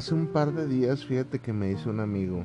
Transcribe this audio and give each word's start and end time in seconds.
Hace 0.00 0.14
un 0.14 0.28
par 0.28 0.54
de 0.54 0.66
días, 0.66 1.04
fíjate 1.04 1.40
que 1.40 1.52
me 1.52 1.66
dice 1.66 1.90
un 1.90 2.00
amigo, 2.00 2.42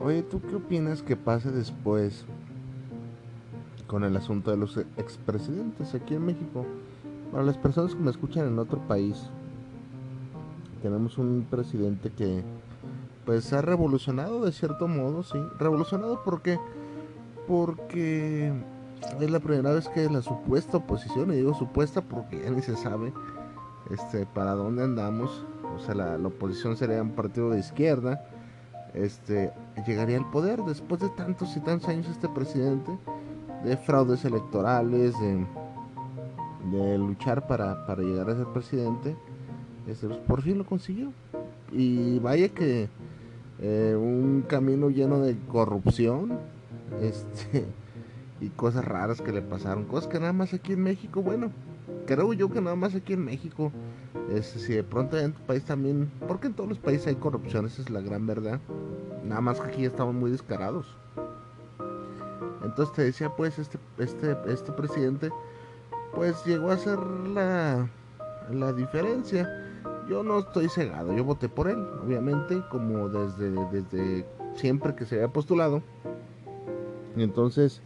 oye, 0.00 0.22
¿tú 0.22 0.40
qué 0.40 0.54
opinas 0.54 1.02
que 1.02 1.16
pase 1.16 1.50
después 1.50 2.24
con 3.88 4.04
el 4.04 4.16
asunto 4.16 4.52
de 4.52 4.56
los 4.56 4.76
expresidentes 4.76 5.96
aquí 5.96 6.14
en 6.14 6.24
México? 6.24 6.64
Para 7.32 7.42
las 7.42 7.58
personas 7.58 7.96
que 7.96 8.00
me 8.00 8.12
escuchan 8.12 8.46
en 8.46 8.60
otro 8.60 8.78
país, 8.86 9.20
tenemos 10.80 11.18
un 11.18 11.44
presidente 11.50 12.12
que 12.12 12.44
pues 13.26 13.52
ha 13.52 13.60
revolucionado 13.60 14.44
de 14.44 14.52
cierto 14.52 14.86
modo, 14.86 15.24
sí. 15.24 15.38
Revolucionado 15.58 16.22
¿por 16.22 16.40
qué? 16.40 16.56
Porque 17.48 18.52
es 19.20 19.28
la 19.28 19.40
primera 19.40 19.72
vez 19.72 19.88
que 19.88 20.08
la 20.08 20.22
supuesta 20.22 20.76
oposición, 20.76 21.32
y 21.32 21.38
digo 21.38 21.52
supuesta 21.52 22.00
porque 22.00 22.40
ya 22.44 22.50
ni 22.52 22.62
se 22.62 22.76
sabe 22.76 23.12
este, 23.90 24.24
para 24.24 24.52
dónde 24.52 24.84
andamos, 24.84 25.44
o 25.74 25.78
sea, 25.80 25.94
la, 25.94 26.16
oposición 26.26 26.76
sería 26.76 27.02
un 27.02 27.10
partido 27.10 27.50
de 27.50 27.60
izquierda, 27.60 28.24
este, 28.94 29.52
llegaría 29.86 30.18
al 30.18 30.30
poder 30.30 30.62
después 30.62 31.00
de 31.00 31.08
tantos 31.10 31.56
y 31.56 31.60
tantos 31.60 31.88
años 31.88 32.08
este 32.08 32.28
presidente, 32.28 32.90
de 33.64 33.76
fraudes 33.76 34.24
electorales, 34.24 35.14
de, 35.20 35.46
luchar 36.98 37.46
para, 37.46 37.86
para, 37.86 38.02
llegar 38.02 38.30
a 38.30 38.36
ser 38.36 38.46
presidente, 38.46 39.16
este, 39.86 40.06
pues, 40.08 40.18
por 40.20 40.42
fin 40.42 40.58
lo 40.58 40.64
consiguió. 40.64 41.12
Y 41.70 42.18
vaya 42.18 42.48
que 42.48 42.88
eh, 43.60 43.96
un 43.96 44.44
camino 44.48 44.90
lleno 44.90 45.20
de 45.20 45.36
corrupción, 45.48 46.38
este, 47.00 47.66
y 48.40 48.48
cosas 48.48 48.84
raras 48.84 49.20
que 49.20 49.32
le 49.32 49.42
pasaron, 49.42 49.84
cosas 49.84 50.08
que 50.08 50.18
nada 50.18 50.32
más 50.32 50.52
aquí 50.52 50.72
en 50.72 50.82
México, 50.82 51.22
bueno, 51.22 51.50
creo 52.06 52.32
yo 52.32 52.50
que 52.50 52.60
nada 52.60 52.76
más 52.76 52.94
aquí 52.94 53.12
en 53.12 53.24
México 53.24 53.72
es, 54.30 54.46
si 54.46 54.74
de 54.74 54.84
pronto 54.84 55.18
en 55.18 55.32
tu 55.32 55.40
país 55.42 55.64
también, 55.64 56.10
porque 56.26 56.46
en 56.46 56.54
todos 56.54 56.68
los 56.68 56.78
países 56.78 57.08
hay 57.08 57.14
corrupción, 57.16 57.66
esa 57.66 57.82
es 57.82 57.90
la 57.90 58.00
gran 58.00 58.26
verdad. 58.26 58.60
Nada 59.24 59.40
más 59.40 59.60
que 59.60 59.68
aquí 59.68 59.84
estamos 59.84 60.14
muy 60.14 60.30
descarados. 60.30 60.86
Entonces 62.64 62.94
te 62.94 63.02
decía, 63.02 63.30
pues, 63.30 63.58
este, 63.58 63.78
este, 63.98 64.36
este 64.46 64.72
presidente, 64.72 65.30
pues 66.14 66.44
llegó 66.44 66.70
a 66.70 66.76
ser 66.76 66.98
la, 66.98 67.88
la 68.50 68.72
diferencia. 68.72 69.48
Yo 70.08 70.22
no 70.22 70.40
estoy 70.40 70.68
cegado, 70.68 71.14
yo 71.14 71.24
voté 71.24 71.48
por 71.48 71.68
él, 71.68 71.78
obviamente, 72.04 72.62
como 72.70 73.08
desde, 73.08 73.50
desde 73.70 74.26
siempre 74.54 74.94
que 74.94 75.06
se 75.06 75.16
había 75.16 75.28
postulado. 75.28 75.82
Entonces, 77.16 77.80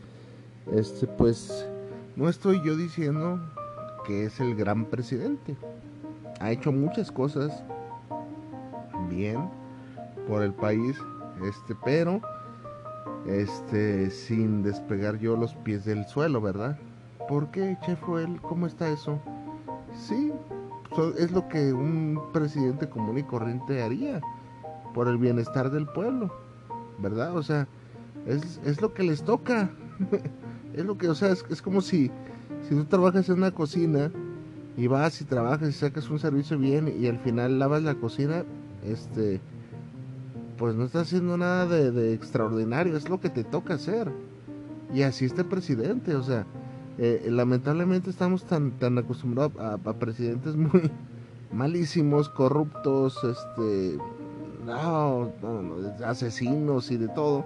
este, 0.73 1.07
pues, 1.07 1.69
no 2.17 2.29
estoy 2.29 2.63
yo 2.65 2.77
diciendo 2.77 3.41
que 4.07 4.25
es 4.25 4.41
el 4.41 4.55
gran 4.55 4.85
presidente 4.85 5.57
ha 6.41 6.51
hecho 6.51 6.73
muchas 6.73 7.11
cosas 7.11 7.63
bien 9.09 9.49
por 10.29 10.43
el 10.43 10.53
país, 10.53 10.97
este, 11.47 11.75
pero 11.85 12.21
este 13.27 14.11
sin 14.11 14.63
despegar 14.63 15.19
yo 15.19 15.37
los 15.37 15.55
pies 15.55 15.85
del 15.85 16.07
suelo, 16.07 16.41
¿verdad? 16.41 16.79
¿Por 17.29 17.51
qué, 17.51 17.77
Chef 17.85 18.01
Joel? 18.03 18.41
¿Cómo 18.41 18.67
está 18.67 18.89
eso? 18.89 19.19
Sí, 19.95 20.33
es 21.19 21.33
lo 21.33 21.49
que 21.49 21.73
un 21.73 22.21
presidente 22.33 22.89
común 22.89 23.19
y 23.19 23.23
corriente 23.23 23.83
haría 23.83 24.21
por 24.95 25.09
el 25.09 25.19
bienestar 25.19 25.71
del 25.71 25.87
pueblo, 25.87 26.33
¿verdad? 26.99 27.37
O 27.37 27.43
sea, 27.43 27.67
es, 28.27 28.61
es 28.65 28.81
lo 28.81 28.95
que 28.95 29.03
les 29.03 29.23
toca. 29.23 29.71
es 30.77 30.85
lo 30.85 30.97
que, 30.99 31.09
o 31.09 31.15
sea, 31.15 31.33
es, 31.33 31.45
es 31.51 31.63
como 31.63 31.81
si, 31.81 32.11
si 32.69 32.75
tú 32.75 32.85
trabajas 32.85 33.29
en 33.29 33.37
una 33.37 33.51
cocina 33.51 34.11
y 34.77 34.87
vas 34.87 35.21
y 35.21 35.25
trabajas 35.25 35.71
y 35.71 35.73
sacas 35.73 36.09
un 36.11 36.19
servicio 36.19 36.59
bien 36.59 36.93
y 37.01 37.07
al 37.07 37.19
final 37.19 37.59
lavas 37.59 37.83
la 37.83 37.95
cocina, 37.95 38.45
este, 38.85 39.41
pues 40.59 40.75
no 40.75 40.85
estás 40.85 41.09
haciendo 41.09 41.37
nada 41.37 41.67
de, 41.67 42.13
extraordinario, 42.13 42.97
es 42.97 43.09
lo 43.09 43.21
que 43.21 43.31
te 43.31 43.45
toca 43.45 43.75
hacer. 43.75 44.13
Y 44.93 45.03
así 45.03 45.25
está 45.25 45.43
el 45.43 45.49
presidente, 45.49 46.15
o 46.15 46.23
sea, 46.23 46.47
eh, 46.99 47.27
lamentablemente 47.29 48.11
estamos 48.11 48.45
tan, 48.45 48.73
tan 48.73 48.99
acostumbrados 48.99 49.53
a, 49.59 49.79
presidentes 49.95 50.55
muy 50.57 50.91
malísimos, 51.53 52.29
corruptos, 52.29 53.19
este, 53.25 53.99
asesinos 56.05 56.91
y 56.91 56.97
de 56.97 57.09
todo, 57.09 57.45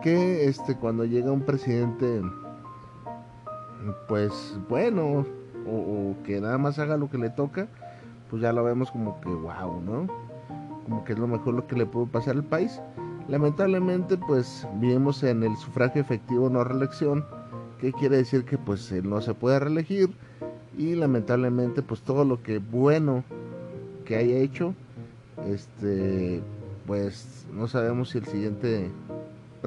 que 0.00 0.44
este, 0.46 0.76
cuando 0.76 1.04
llega 1.04 1.30
un 1.30 1.42
presidente, 1.42 2.22
pues 4.08 4.58
bueno, 4.68 5.26
o, 5.66 6.14
que 6.24 6.40
nada 6.40 6.58
más 6.58 6.78
haga 6.78 6.96
lo 6.96 7.10
que 7.10 7.18
le 7.18 7.30
toca, 7.30 7.68
pues 8.28 8.42
ya 8.42 8.52
lo 8.52 8.64
vemos 8.64 8.90
como 8.90 9.20
que 9.20 9.28
wow, 9.28 9.80
¿no? 9.80 10.06
Como 10.84 11.04
que 11.04 11.12
es 11.12 11.18
lo 11.18 11.26
mejor 11.26 11.54
lo 11.54 11.66
que 11.66 11.76
le 11.76 11.86
puede 11.86 12.06
pasar 12.06 12.36
al 12.36 12.44
país. 12.44 12.80
Lamentablemente, 13.28 14.16
pues 14.16 14.66
vivimos 14.80 15.22
en 15.22 15.42
el 15.42 15.56
sufragio 15.56 16.00
efectivo 16.00 16.48
no 16.48 16.64
reelección, 16.64 17.24
que 17.80 17.92
quiere 17.92 18.16
decir 18.16 18.44
que 18.44 18.58
pues 18.58 18.90
él 18.92 19.08
no 19.08 19.20
se 19.20 19.34
puede 19.34 19.58
reelegir 19.58 20.10
y 20.76 20.94
lamentablemente 20.94 21.82
pues 21.82 22.02
todo 22.02 22.24
lo 22.24 22.42
que 22.42 22.58
bueno 22.58 23.24
que 24.04 24.16
haya 24.16 24.38
hecho, 24.38 24.74
este, 25.46 26.42
pues 26.86 27.46
no 27.54 27.68
sabemos 27.68 28.10
si 28.10 28.18
el 28.18 28.26
siguiente 28.26 28.90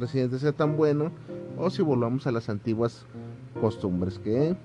presidente 0.03 0.40
sea 0.40 0.52
tan 0.52 0.75
bueno 0.75 1.12
o 1.58 1.69
si 1.69 1.81
volvamos 1.81 2.28
a 2.28 2.31
las 2.31 2.50
antiguas 2.50 3.06
costumbres 3.62 4.19
que 4.19 4.56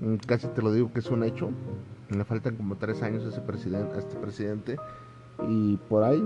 Mm, 0.00 0.16
casi 0.26 0.48
te 0.48 0.62
lo 0.62 0.72
digo 0.72 0.92
que 0.92 1.00
es 1.00 1.10
un 1.10 1.24
hecho. 1.24 1.50
Le 2.10 2.24
faltan 2.24 2.56
como 2.56 2.76
tres 2.76 3.02
años 3.02 3.24
a, 3.24 3.28
ese 3.28 3.40
presidente, 3.40 3.96
a 3.96 3.98
este 3.98 4.16
presidente. 4.16 4.76
Y 5.48 5.76
por 5.88 6.04
ahí 6.04 6.22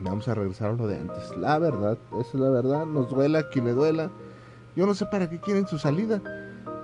vamos 0.00 0.28
a 0.28 0.34
regresar 0.34 0.70
a 0.70 0.72
lo 0.74 0.86
de 0.86 0.98
antes. 0.98 1.36
La 1.36 1.58
verdad, 1.58 1.98
esa 2.20 2.30
es 2.34 2.34
la 2.34 2.50
verdad. 2.50 2.86
Nos 2.86 3.10
duela 3.10 3.48
quien 3.48 3.66
le 3.66 3.72
duela. 3.72 4.10
Yo 4.76 4.86
no 4.86 4.94
sé 4.94 5.06
para 5.06 5.28
qué 5.28 5.38
quieren 5.38 5.66
su 5.66 5.78
salida. 5.78 6.20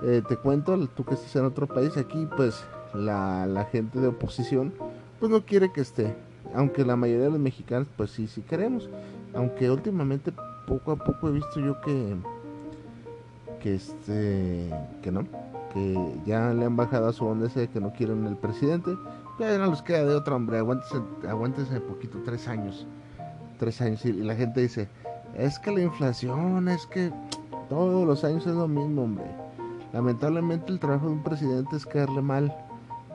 Eh, 0.03 0.21
te 0.27 0.37
cuento, 0.37 0.77
tú 0.87 1.03
que 1.03 1.13
estás 1.13 1.35
en 1.35 1.45
otro 1.45 1.67
país, 1.67 1.95
aquí 1.97 2.27
pues 2.35 2.63
la, 2.93 3.45
la 3.45 3.65
gente 3.65 3.99
de 3.99 4.07
oposición 4.07 4.73
pues 5.19 5.31
no 5.31 5.45
quiere 5.45 5.71
que 5.71 5.81
esté. 5.81 6.15
Aunque 6.53 6.83
la 6.83 6.95
mayoría 6.95 7.25
de 7.25 7.31
los 7.31 7.39
mexicanos 7.39 7.87
pues 7.97 8.11
sí, 8.11 8.27
sí 8.27 8.41
queremos. 8.41 8.89
Aunque 9.33 9.69
últimamente 9.69 10.31
poco 10.67 10.91
a 10.91 10.95
poco 10.95 11.29
he 11.29 11.31
visto 11.31 11.59
yo 11.59 11.79
que 11.81 12.15
que 13.61 13.75
este 13.75 14.69
que 15.01 15.11
no 15.11 15.25
que 15.73 16.15
ya 16.25 16.53
le 16.53 16.65
han 16.65 16.75
bajado 16.75 17.07
a 17.07 17.13
su 17.13 17.25
onda 17.25 17.47
ese 17.47 17.61
de 17.61 17.67
que 17.69 17.79
no 17.79 17.91
quieren 17.93 18.25
el 18.25 18.37
presidente. 18.37 18.97
Ya 19.39 19.57
no 19.57 19.67
les 19.67 19.81
queda 19.81 20.05
de 20.05 20.15
otra, 20.15 20.35
hombre. 20.35 20.57
Aguántese, 20.57 21.01
aguántese 21.27 21.79
poquito, 21.79 22.19
tres 22.25 22.47
años. 22.47 22.85
Tres 23.57 23.81
años. 23.81 24.05
Y 24.05 24.13
la 24.13 24.35
gente 24.35 24.61
dice, 24.61 24.89
es 25.35 25.57
que 25.59 25.71
la 25.71 25.81
inflación, 25.81 26.67
es 26.67 26.85
que 26.87 27.11
todos 27.69 28.05
los 28.05 28.23
años 28.23 28.45
es 28.45 28.53
lo 28.53 28.67
mismo, 28.67 29.03
hombre. 29.03 29.25
Lamentablemente 29.93 30.71
el 30.71 30.79
trabajo 30.79 31.07
de 31.07 31.13
un 31.13 31.23
presidente 31.23 31.75
es 31.75 31.85
caerle 31.85 32.21
mal 32.21 32.53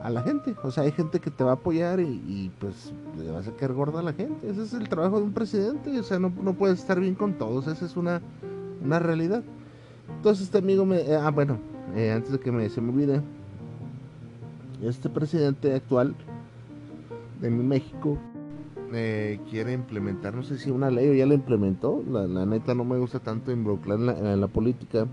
a 0.03 0.11
la 0.11 0.23
gente. 0.23 0.55
O 0.63 0.71
sea, 0.71 0.85
hay 0.85 0.93
gente 0.93 1.21
que 1.21 1.31
te 1.31 1.45
va 1.45 1.53
a 1.53 1.55
apoyar 1.55 2.01
y, 2.01 2.51
pues 2.59 2.93
le 3.19 3.31
vas 3.31 3.49
a 3.49 3.53
caer 3.53 3.73
gorda 3.73 4.01
a 4.01 4.03
la 4.03 4.13
gente. 4.13 4.49
Ese 4.49 4.63
es 4.63 4.73
el 4.75 4.89
trabajo 4.89 5.19
de 5.19 5.25
un 5.25 5.33
presidente. 5.33 5.99
O 5.99 6.03
sea, 6.03 6.19
no, 6.19 6.33
no 6.43 6.55
puedes 6.55 6.79
estar 6.79 7.01
bien 7.01 7.15
con 7.15 7.35
todos. 7.35 7.67
Esa 7.67 7.85
es 7.85 7.97
una, 7.97 8.21
una 8.83 8.99
realidad. 8.99 9.43
Entonces 10.17 10.45
este 10.45 10.59
amigo 10.59 10.85
me... 10.85 11.03
ah, 11.15 11.31
bueno, 11.31 11.59
eh, 11.95 12.13
antes 12.13 12.33
de 12.33 12.39
que 12.39 12.53
me, 12.53 12.69
se 12.69 12.81
me 12.81 12.93
olvide, 12.93 13.21
este 14.83 15.09
presidente 15.09 15.75
actual 15.75 16.15
de 17.41 17.51
México 17.51 18.19
eh, 18.93 19.41
quiere 19.51 19.73
implementar, 19.73 20.35
no 20.35 20.43
sé 20.43 20.59
si 20.59 20.71
una 20.71 20.91
ley 20.91 21.09
o 21.09 21.15
ya 21.15 21.27
la 21.27 21.35
implementó, 21.35 22.03
la, 22.09 22.47
neta 22.47 22.75
no 22.75 22.85
me 22.85 22.99
gusta 22.99 23.19
tanto 23.19 23.51
involucrar 23.51 23.99
en 23.99 24.41
la, 24.41 24.49
política, 24.49 25.07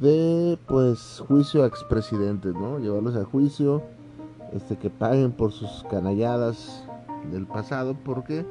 de 0.00 0.58
pues 0.66 1.22
juicio 1.26 1.64
a 1.64 1.66
expresidentes, 1.66 2.54
¿no? 2.54 2.78
Llevarlos 2.78 3.16
a 3.16 3.24
juicio, 3.24 3.82
este 4.52 4.76
que 4.76 4.90
paguen 4.90 5.32
por 5.32 5.52
sus 5.52 5.84
canalladas 5.90 6.84
del 7.30 7.46
pasado, 7.46 7.96
porque 8.04 8.44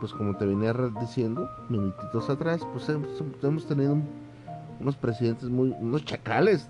pues 0.00 0.12
como 0.12 0.36
te 0.36 0.46
venía 0.46 0.72
diciendo 1.00 1.48
minutitos 1.68 2.30
atrás, 2.30 2.60
pues 2.72 2.88
hemos, 2.88 3.66
tenido 3.66 3.98
unos 4.80 4.96
presidentes 4.96 5.50
muy, 5.50 5.74
unos 5.78 6.04
chacales 6.04 6.66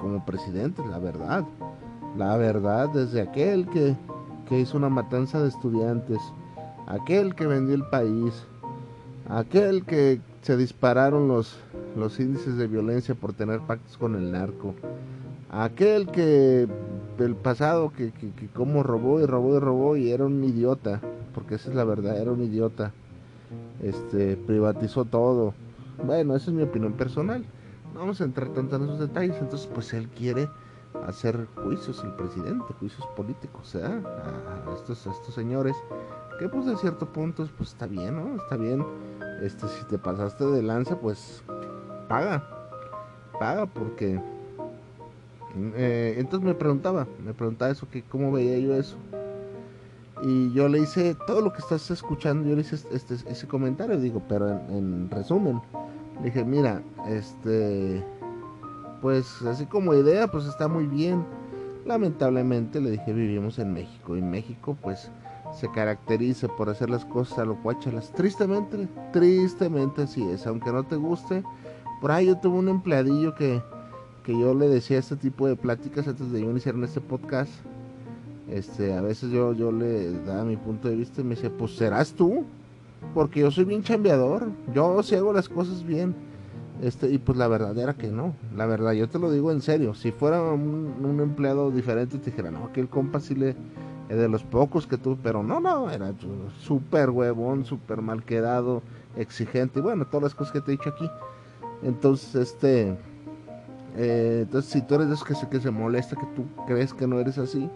como 0.00 0.24
presidentes, 0.24 0.84
la 0.86 0.98
verdad, 0.98 1.44
la 2.16 2.36
verdad, 2.36 2.88
desde 2.88 3.20
aquel 3.20 3.68
que, 3.68 3.94
que 4.48 4.60
hizo 4.60 4.78
una 4.78 4.88
matanza 4.88 5.42
de 5.42 5.48
estudiantes, 5.48 6.18
aquel 6.86 7.34
que 7.34 7.46
vendió 7.46 7.74
el 7.74 7.84
país, 7.84 8.46
aquel 9.28 9.84
que 9.84 10.20
se 10.42 10.56
dispararon 10.56 11.28
los, 11.28 11.58
los 11.96 12.18
índices 12.20 12.56
de 12.56 12.66
violencia 12.66 13.14
por 13.14 13.32
tener 13.32 13.60
pactos 13.60 13.96
con 13.96 14.14
el 14.14 14.32
narco, 14.32 14.74
aquel 15.50 16.06
que 16.10 16.66
del 17.18 17.34
pasado 17.34 17.92
que, 17.92 18.12
que, 18.12 18.48
como 18.54 18.82
robó 18.82 19.20
y 19.20 19.26
robó 19.26 19.56
y 19.56 19.58
robó 19.58 19.96
y 19.96 20.10
era 20.10 20.24
un 20.24 20.42
idiota, 20.42 21.00
porque 21.34 21.56
esa 21.56 21.70
es 21.70 21.76
la 21.76 21.84
verdad, 21.84 22.18
era 22.18 22.32
un 22.32 22.42
idiota, 22.42 22.92
este 23.82 24.36
privatizó 24.36 25.04
todo. 25.04 25.54
Bueno, 26.04 26.34
esa 26.34 26.50
es 26.50 26.56
mi 26.56 26.62
opinión 26.62 26.94
personal. 26.94 27.44
No 27.92 28.00
vamos 28.00 28.20
a 28.20 28.24
entrar 28.24 28.48
tanto 28.50 28.76
en 28.76 28.84
esos 28.84 29.00
detalles, 29.00 29.36
entonces 29.40 29.68
pues 29.72 29.92
él 29.92 30.08
quiere 30.08 30.48
hacer 31.06 31.46
juicios 31.62 32.02
el 32.04 32.12
presidente, 32.14 32.72
juicios 32.78 33.06
políticos, 33.16 33.74
¿eh? 33.74 33.82
a, 33.84 34.74
estos, 34.74 35.06
a 35.06 35.10
estos 35.10 35.34
señores 35.34 35.76
que 36.40 36.48
pues 36.48 36.64
de 36.64 36.76
cierto 36.78 37.04
punto 37.04 37.46
pues 37.58 37.70
está 37.70 37.86
bien, 37.86 38.16
¿no? 38.16 38.42
Está 38.42 38.56
bien. 38.56 38.82
Este, 39.42 39.68
si 39.68 39.84
te 39.84 39.98
pasaste 39.98 40.46
de 40.46 40.62
lanza, 40.62 40.98
pues 40.98 41.42
paga. 42.10 42.42
Paga 43.38 43.66
porque... 43.66 44.20
Eh, 45.76 46.14
entonces 46.18 46.46
me 46.46 46.54
preguntaba, 46.54 47.06
me 47.24 47.32
preguntaba 47.32 47.70
eso, 47.70 47.88
que 47.88 48.02
cómo 48.02 48.30
veía 48.32 48.58
yo 48.58 48.74
eso. 48.74 48.96
Y 50.22 50.52
yo 50.52 50.68
le 50.68 50.80
hice 50.80 51.16
todo 51.26 51.40
lo 51.40 51.52
que 51.52 51.60
estás 51.60 51.90
escuchando, 51.90 52.48
yo 52.48 52.54
le 52.54 52.60
hice 52.60 52.76
este, 52.92 53.14
ese 53.14 53.48
comentario, 53.48 53.98
digo, 53.98 54.22
pero 54.28 54.48
en, 54.68 55.08
resumen, 55.10 55.60
le 56.18 56.26
dije, 56.26 56.44
mira, 56.44 56.82
este, 57.08 58.04
pues 59.00 59.40
así 59.42 59.64
como 59.66 59.94
idea, 59.94 60.28
pues 60.28 60.44
está 60.44 60.68
muy 60.68 60.86
bien. 60.86 61.24
Lamentablemente 61.86 62.80
le 62.80 62.90
dije, 62.90 63.12
vivimos 63.12 63.58
en 63.58 63.72
México 63.72 64.16
y 64.16 64.20
México 64.20 64.76
pues 64.82 65.10
se 65.58 65.68
caracteriza 65.70 66.46
por 66.48 66.68
hacer 66.68 66.90
las 66.90 67.04
cosas 67.06 67.38
a 67.38 67.44
lo 67.44 67.56
cuachalas. 67.62 68.12
Tristemente, 68.12 68.86
tristemente 69.12 70.02
así 70.02 70.22
es. 70.30 70.46
Aunque 70.46 70.70
no 70.70 70.84
te 70.84 70.96
guste, 70.96 71.42
por 72.00 72.10
ahí 72.12 72.26
yo 72.26 72.36
tuve 72.38 72.58
un 72.58 72.68
empleadillo 72.68 73.34
que, 73.34 73.62
que 74.24 74.38
yo 74.38 74.54
le 74.54 74.68
decía 74.68 74.98
este 74.98 75.16
tipo 75.16 75.46
de 75.46 75.56
pláticas 75.56 76.08
antes 76.08 76.30
de 76.32 76.40
yo 76.40 76.50
iniciar 76.50 76.74
este 76.82 77.00
podcast. 77.00 77.52
Este, 78.48 78.94
a 78.94 79.00
veces 79.00 79.30
yo, 79.30 79.52
yo 79.52 79.70
le 79.70 80.12
daba 80.24 80.44
mi 80.44 80.56
punto 80.56 80.88
de 80.88 80.96
vista 80.96 81.20
y 81.20 81.24
me 81.24 81.36
decía, 81.36 81.50
pues 81.56 81.76
serás 81.76 82.12
tú, 82.12 82.44
porque 83.14 83.40
yo 83.40 83.50
soy 83.50 83.64
bien 83.64 83.82
chambeador, 83.82 84.48
yo 84.74 85.02
si 85.02 85.14
hago 85.14 85.32
las 85.32 85.48
cosas 85.48 85.84
bien. 85.84 86.14
Este, 86.82 87.10
y 87.10 87.18
pues 87.18 87.36
la 87.36 87.46
verdad 87.46 87.76
era 87.76 87.92
que 87.92 88.08
no, 88.08 88.34
la 88.56 88.64
verdad, 88.64 88.92
yo 88.92 89.06
te 89.06 89.18
lo 89.18 89.30
digo 89.30 89.52
en 89.52 89.60
serio, 89.60 89.92
si 89.92 90.12
fuera 90.12 90.42
un, 90.42 91.18
empleado 91.20 91.70
diferente 91.70 92.16
te 92.16 92.30
dijera, 92.30 92.50
no, 92.50 92.64
aquel 92.64 92.88
compa 92.88 93.20
sí 93.20 93.34
le, 93.34 93.54
de 94.08 94.28
los 94.30 94.42
pocos 94.44 94.86
que 94.86 94.96
tuve, 94.96 95.18
pero 95.22 95.42
no, 95.42 95.60
no, 95.60 95.90
era 95.90 96.14
súper 96.58 97.10
huevón, 97.10 97.66
súper 97.66 98.00
mal 98.00 98.24
quedado, 98.24 98.82
exigente, 99.14 99.80
y 99.80 99.82
bueno, 99.82 100.06
todas 100.06 100.22
las 100.22 100.34
cosas 100.34 100.54
que 100.54 100.62
te 100.62 100.72
he 100.72 100.76
dicho 100.78 100.88
aquí. 100.88 101.08
Entonces, 101.82 102.34
este, 102.34 102.96
eh, 103.96 104.40
entonces 104.42 104.70
si 104.70 104.82
tú 104.82 104.96
eres 104.96 105.08
de 105.08 105.14
esos 105.14 105.26
que 105.26 105.34
se, 105.34 105.48
que 105.48 105.60
se 105.60 105.70
molesta, 105.70 106.16
que 106.16 106.26
tú 106.36 106.44
crees 106.66 106.92
que 106.92 107.06
no 107.06 107.18
eres 107.18 107.38
así, 107.38 107.68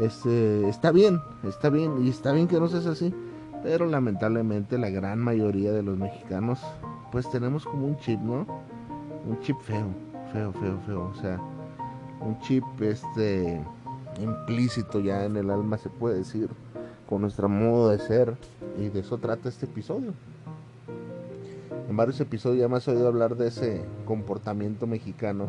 este, 0.00 0.68
está 0.68 0.92
bien, 0.92 1.20
está 1.44 1.70
bien, 1.70 2.04
y 2.04 2.10
está 2.10 2.32
bien 2.32 2.48
que 2.48 2.58
no 2.58 2.68
seas 2.68 2.86
así, 2.86 3.14
pero 3.62 3.86
lamentablemente 3.86 4.78
la 4.78 4.90
gran 4.90 5.18
mayoría 5.18 5.72
de 5.72 5.82
los 5.82 5.98
mexicanos, 5.98 6.60
pues 7.12 7.30
tenemos 7.30 7.64
como 7.64 7.86
un 7.86 7.96
chip, 7.98 8.20
¿no? 8.20 8.46
Un 9.28 9.40
chip 9.40 9.58
feo, 9.60 9.86
feo, 10.32 10.52
feo, 10.52 10.78
feo, 10.86 11.12
o 11.12 11.14
sea, 11.20 11.40
un 12.20 12.38
chip, 12.40 12.64
este, 12.80 13.60
implícito 14.20 15.00
ya 15.00 15.24
en 15.24 15.36
el 15.36 15.50
alma, 15.50 15.78
se 15.78 15.88
puede 15.88 16.18
decir, 16.18 16.48
con 17.08 17.22
nuestro 17.22 17.48
modo 17.48 17.90
de 17.90 17.98
ser. 17.98 18.36
Y 18.78 18.88
de 18.88 19.00
eso 19.00 19.18
trata 19.18 19.48
este 19.48 19.66
episodio. 19.66 20.12
En 21.88 21.96
varios 21.96 22.20
episodios 22.20 22.60
ya 22.60 22.68
me 22.68 22.76
has 22.76 22.86
oído 22.86 23.08
hablar 23.08 23.36
de 23.36 23.48
ese 23.48 23.82
comportamiento 24.04 24.86
mexicano 24.86 25.48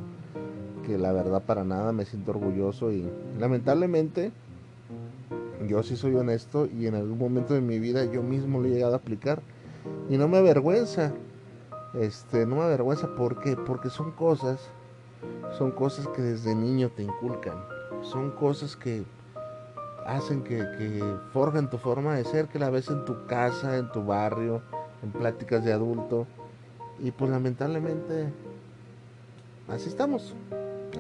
que 0.85 0.97
la 0.97 1.11
verdad 1.11 1.43
para 1.43 1.65
nada 1.65 1.91
me 1.91 2.05
siento 2.05 2.31
orgulloso 2.31 2.93
y 2.93 3.11
lamentablemente 3.37 4.31
yo 5.67 5.83
sí 5.83 5.97
soy 5.97 6.15
honesto 6.15 6.65
y 6.65 6.87
en 6.87 6.95
algún 6.95 7.17
momento 7.17 7.53
de 7.53 7.61
mi 7.61 7.77
vida 7.77 8.05
yo 8.05 8.23
mismo 8.23 8.61
lo 8.61 8.67
he 8.67 8.71
llegado 8.71 8.93
a 8.93 8.97
aplicar 8.97 9.41
y 10.09 10.17
no 10.17 10.29
me 10.29 10.37
avergüenza. 10.37 11.11
Este, 11.93 12.45
no 12.45 12.55
me 12.55 12.61
avergüenza 12.61 13.09
porque 13.17 13.57
porque 13.57 13.89
son 13.89 14.11
cosas 14.11 14.69
son 15.57 15.71
cosas 15.71 16.07
que 16.09 16.21
desde 16.21 16.53
niño 16.53 16.91
te 16.95 17.01
inculcan 17.01 17.55
son 18.03 18.29
cosas 18.29 18.75
que 18.75 19.03
hacen 20.05 20.43
que, 20.43 20.57
que 20.57 21.03
forjan 21.33 21.69
tu 21.69 21.77
forma 21.77 22.15
de 22.15 22.23
ser, 22.23 22.47
que 22.47 22.59
la 22.59 22.69
ves 22.69 22.89
en 22.89 23.05
tu 23.05 23.25
casa, 23.25 23.77
en 23.77 23.91
tu 23.91 24.05
barrio, 24.05 24.61
en 25.03 25.11
pláticas 25.11 25.63
de 25.63 25.73
adulto. 25.73 26.27
Y 26.99 27.11
pues 27.11 27.31
lamentablemente 27.31 28.27
así 29.67 29.87
estamos, 29.87 30.35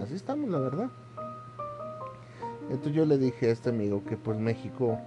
así 0.01 0.15
estamos, 0.15 0.49
la 0.49 0.59
verdad. 0.59 0.89
Entonces 2.69 2.93
yo 2.93 3.05
le 3.05 3.17
dije 3.17 3.47
a 3.47 3.51
este 3.51 3.69
amigo 3.69 4.03
que 4.05 4.15
pues 4.15 4.37
México 4.37 4.97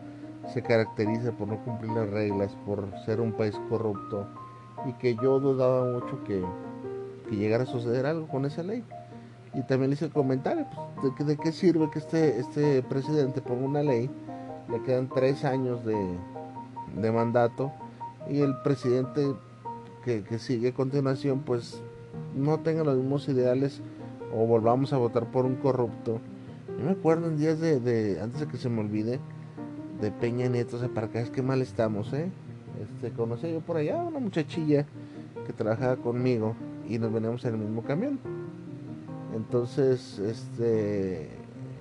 se 0.53 0.63
caracteriza 0.63 1.33
por 1.33 1.49
no 1.49 1.63
cumplir 1.65 1.93
las 1.93 2.11
reglas, 2.11 2.57
por 2.67 2.87
ser 3.05 3.21
un 3.21 3.33
país 3.33 3.59
corrupto 3.69 4.27
y 4.87 4.93
que 4.95 5.15
yo 5.15 5.39
dudaba 5.39 5.85
mucho 5.93 6.23
que, 6.25 6.43
que 7.29 7.37
llegara 7.37 7.65
a 7.65 7.67
suceder 7.67 8.07
algo 8.07 8.27
con 8.29 8.45
esa 8.45 8.63
ley. 8.63 8.85
Y 9.55 9.63
también 9.63 9.91
le 9.91 9.95
hice 9.95 10.07
el 10.07 10.13
comentario, 10.13 10.67
pues, 11.01 11.27
de, 11.27 11.37
qué 11.37 11.53
sirve 11.53 11.91
que 11.91 11.99
este, 11.99 12.41
este 12.41 12.83
presidente 12.83 13.43
ponga 13.43 13.67
una 13.67 13.83
ley, 13.83 14.11
le 14.71 14.83
quedan 14.83 15.09
tres 15.11 15.45
años 15.45 15.85
de, 15.85 17.13
mandato, 17.13 17.71
y 18.29 18.41
el 18.41 18.57
presidente 18.63 19.35
que, 20.05 20.39
sigue 20.39 20.69
a 20.69 20.75
continuación, 20.75 21.41
pues 21.41 21.81
no 22.35 22.61
tenga 22.61 22.85
los 22.85 22.97
mismos 22.97 23.29
ideales 23.29 23.81
o 24.35 24.47
volvamos 24.47 24.93
a 24.93 24.97
votar 24.97 25.31
por 25.31 25.45
un 25.45 25.57
corrupto. 25.57 26.21
Yo 26.79 26.85
me 26.85 26.93
acuerdo 26.93 27.29
en 27.29 27.37
días 27.37 27.61
de, 27.61 28.19
antes 28.21 28.41
de 28.41 28.47
que 28.49 28.57
se 28.57 28.69
me 28.69 28.81
olvide, 28.81 29.21
de 30.01 30.11
Peña 30.11 30.49
Nieto, 30.49 30.77
o 30.77 30.81
sea, 30.81 30.89
para 30.89 31.07
acá 31.07 31.21
es 31.21 31.31
que 31.31 31.43
mal 31.43 31.63
estamos, 31.63 32.13
¿eh? 32.13 32.31
Este, 32.83 33.15
conocí 33.15 33.53
yo 33.53 33.61
por 33.61 33.77
allá 33.77 34.03
una 34.03 34.19
muchachilla 34.19 34.87
que 35.47 35.53
trabajaba 35.53 35.97
conmigo 35.97 36.57
y 36.89 36.99
nos 36.99 37.13
veníamos 37.13 37.45
en 37.45 37.55
el 37.55 37.61
mismo 37.61 37.83
camión. 37.83 38.19
Entonces, 39.35 40.19
este 40.19 41.31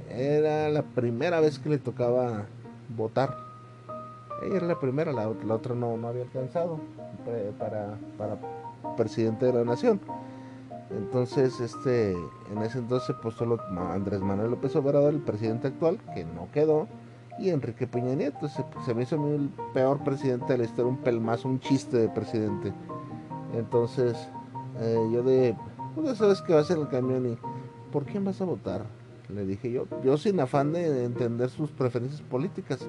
era 0.09 0.69
la 0.69 0.83
primera 0.83 1.39
vez 1.39 1.59
que 1.59 1.69
le 1.69 1.77
tocaba 1.77 2.45
votar. 2.95 3.50
Ella 4.43 4.57
era 4.57 4.67
la 4.67 4.79
primera, 4.79 5.11
la, 5.11 5.27
otra 5.29 5.75
no, 5.75 5.97
no 5.97 6.07
había 6.07 6.23
alcanzado 6.23 6.79
para, 7.59 7.97
para 8.17 8.37
presidente 8.95 9.45
de 9.45 9.53
la 9.53 9.63
nación. 9.63 9.99
Entonces, 10.89 11.59
este, 11.59 12.11
en 12.11 12.57
ese 12.63 12.79
entonces 12.79 13.15
pues 13.21 13.35
solo 13.35 13.59
Andrés 13.91 14.19
Manuel 14.21 14.51
López 14.51 14.75
Obrador, 14.75 15.13
el 15.13 15.21
presidente 15.21 15.67
actual, 15.67 15.99
que 16.13 16.25
no 16.25 16.49
quedó, 16.51 16.87
y 17.39 17.49
Enrique 17.49 17.87
Peña 17.87 18.13
Nieto. 18.13 18.47
Se, 18.49 18.93
me 18.93 19.03
hizo 19.03 19.15
el 19.33 19.49
peor 19.73 20.03
presidente 20.03 20.53
de 20.53 20.57
la 20.59 20.63
historia, 20.65 20.91
un 20.91 20.97
pelmazo, 20.97 21.47
un 21.47 21.59
chiste 21.59 21.97
de 21.97 22.09
presidente. 22.09 22.73
Entonces, 23.53 24.17
eh, 24.79 25.09
yo 25.11 25.23
de 25.23 25.55
pues 25.95 26.07
ya 26.07 26.15
sabes 26.15 26.41
que 26.41 26.53
va 26.53 26.61
a 26.61 26.63
ser 26.63 26.77
el 26.77 26.87
camión 26.87 27.25
y 27.25 27.37
¿por 27.91 28.05
quién 28.05 28.23
vas 28.23 28.39
a 28.41 28.45
votar? 28.45 28.83
Le 29.29 29.45
dije 29.45 29.71
yo, 29.71 29.85
yo 30.03 30.17
sin 30.17 30.39
afán 30.39 30.73
de 30.73 31.05
entender 31.05 31.49
sus 31.49 31.69
preferencias 31.71 32.21
políticas, 32.21 32.87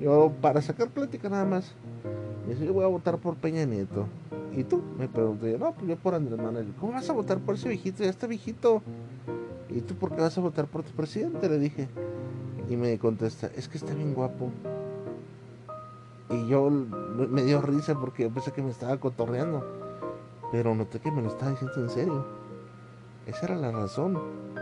yo 0.00 0.32
para 0.40 0.62
sacar 0.62 0.88
plática 0.88 1.28
nada 1.28 1.44
más. 1.44 1.74
Y 2.46 2.50
dice, 2.50 2.66
yo 2.66 2.72
voy 2.72 2.84
a 2.84 2.88
votar 2.88 3.18
por 3.18 3.36
Peña 3.36 3.64
Nieto. 3.64 4.06
¿Y 4.54 4.64
tú? 4.64 4.82
Me 4.98 5.08
pregunté 5.08 5.52
yo, 5.52 5.58
no, 5.58 5.72
pues 5.72 5.86
yo 5.88 5.96
por 5.96 6.14
Andrés 6.14 6.38
Manuel. 6.38 6.72
¿Cómo 6.80 6.92
vas 6.92 7.08
a 7.10 7.12
votar 7.12 7.38
por 7.38 7.56
ese 7.56 7.68
viejito? 7.68 8.04
Ya 8.04 8.10
está 8.10 8.26
viejito. 8.26 8.82
¿Y 9.68 9.80
tú 9.80 9.94
por 9.94 10.14
qué 10.14 10.20
vas 10.20 10.36
a 10.38 10.40
votar 10.40 10.66
por 10.66 10.82
tu 10.82 10.92
presidente? 10.92 11.48
Le 11.48 11.58
dije. 11.58 11.88
Y 12.68 12.76
me 12.76 12.98
contesta, 12.98 13.48
es 13.54 13.68
que 13.68 13.78
está 13.78 13.94
bien 13.94 14.14
guapo. 14.14 14.50
Y 16.30 16.48
yo 16.48 16.68
me 16.70 17.44
dio 17.44 17.60
risa 17.60 17.98
porque 17.98 18.24
yo 18.24 18.30
pensé 18.30 18.52
que 18.52 18.62
me 18.62 18.70
estaba 18.70 18.96
cotorreando. 18.98 19.64
Pero 20.50 20.74
noté 20.74 21.00
que 21.00 21.10
me 21.10 21.22
lo 21.22 21.28
estaba 21.28 21.52
diciendo 21.52 21.80
en 21.80 21.90
serio. 21.90 22.26
Esa 23.26 23.46
era 23.46 23.56
la 23.56 23.72
razón 23.72 24.18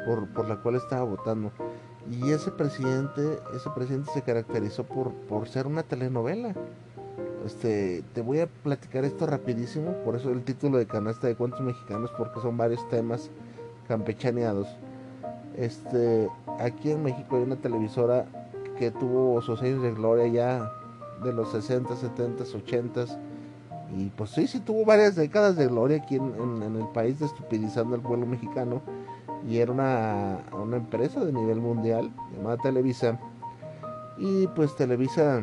por, 0.07 0.49
la 0.49 0.57
cual 0.57 0.76
estaba 0.76 1.05
votando. 1.05 1.50
Y 2.11 2.30
ese 2.32 2.50
presidente, 2.50 3.38
ese 3.54 3.70
presidente 3.70 4.11
se 4.12 4.23
caracterizó 4.23 4.84
por, 4.84 5.12
por 5.12 5.49
ser 5.49 5.66
una 5.66 5.82
telenovela. 5.82 6.54
Este, 7.46 8.02
te 8.14 8.23
voy 8.23 8.40
a 8.40 8.46
platicar 8.46 9.04
esto 9.04 9.26
rapidísimo, 9.26 9.92
por 10.04 10.16
eso 10.16 10.30
el 10.30 10.44
título 10.44 10.78
de 10.78 10.87
canasta 10.87 11.26
de 11.26 11.34
cuentos 11.34 11.61
mexicanos, 11.61 12.11
porque 12.16 12.40
son 12.40 12.56
varios 12.56 12.87
temas 12.88 13.30
campechaneados. 13.88 14.68
Este, 15.56 16.28
aquí 16.58 16.90
en 16.90 17.02
México 17.02 17.37
hay 17.37 17.42
una 17.42 17.56
televisora 17.56 18.26
que 18.78 18.90
tuvo 18.90 19.40
sus 19.42 19.62
años 19.62 19.82
de 19.82 19.92
gloria 19.92 20.26
ya 20.26 20.73
de 21.23 21.32
los 21.32 21.52
60, 21.52 21.94
70, 21.94 22.44
80 22.44 23.06
y 23.96 24.11
pues 24.11 24.30
sí, 24.30 24.46
sí 24.46 24.61
tuvo 24.61 24.84
varias 24.84 25.14
décadas 25.14 25.56
de 25.56 25.66
gloria 25.68 25.99
aquí 25.99 26.16
en, 26.16 26.62
en, 26.62 26.76
el 26.76 26.88
país, 26.88 27.20
estupidizando 27.20 27.94
al 27.94 28.02
pueblo 28.02 28.26
mexicano. 28.26 28.82
Y 29.48 29.58
era 29.58 29.72
una, 29.72 30.40
una 30.52 30.76
empresa 30.76 31.24
de 31.24 31.32
nivel 31.32 31.60
mundial 31.60 32.10
llamada 32.36 32.56
Televisa. 32.58 33.20
Y 34.16 34.46
pues 34.48 34.74
Televisa 34.76 35.42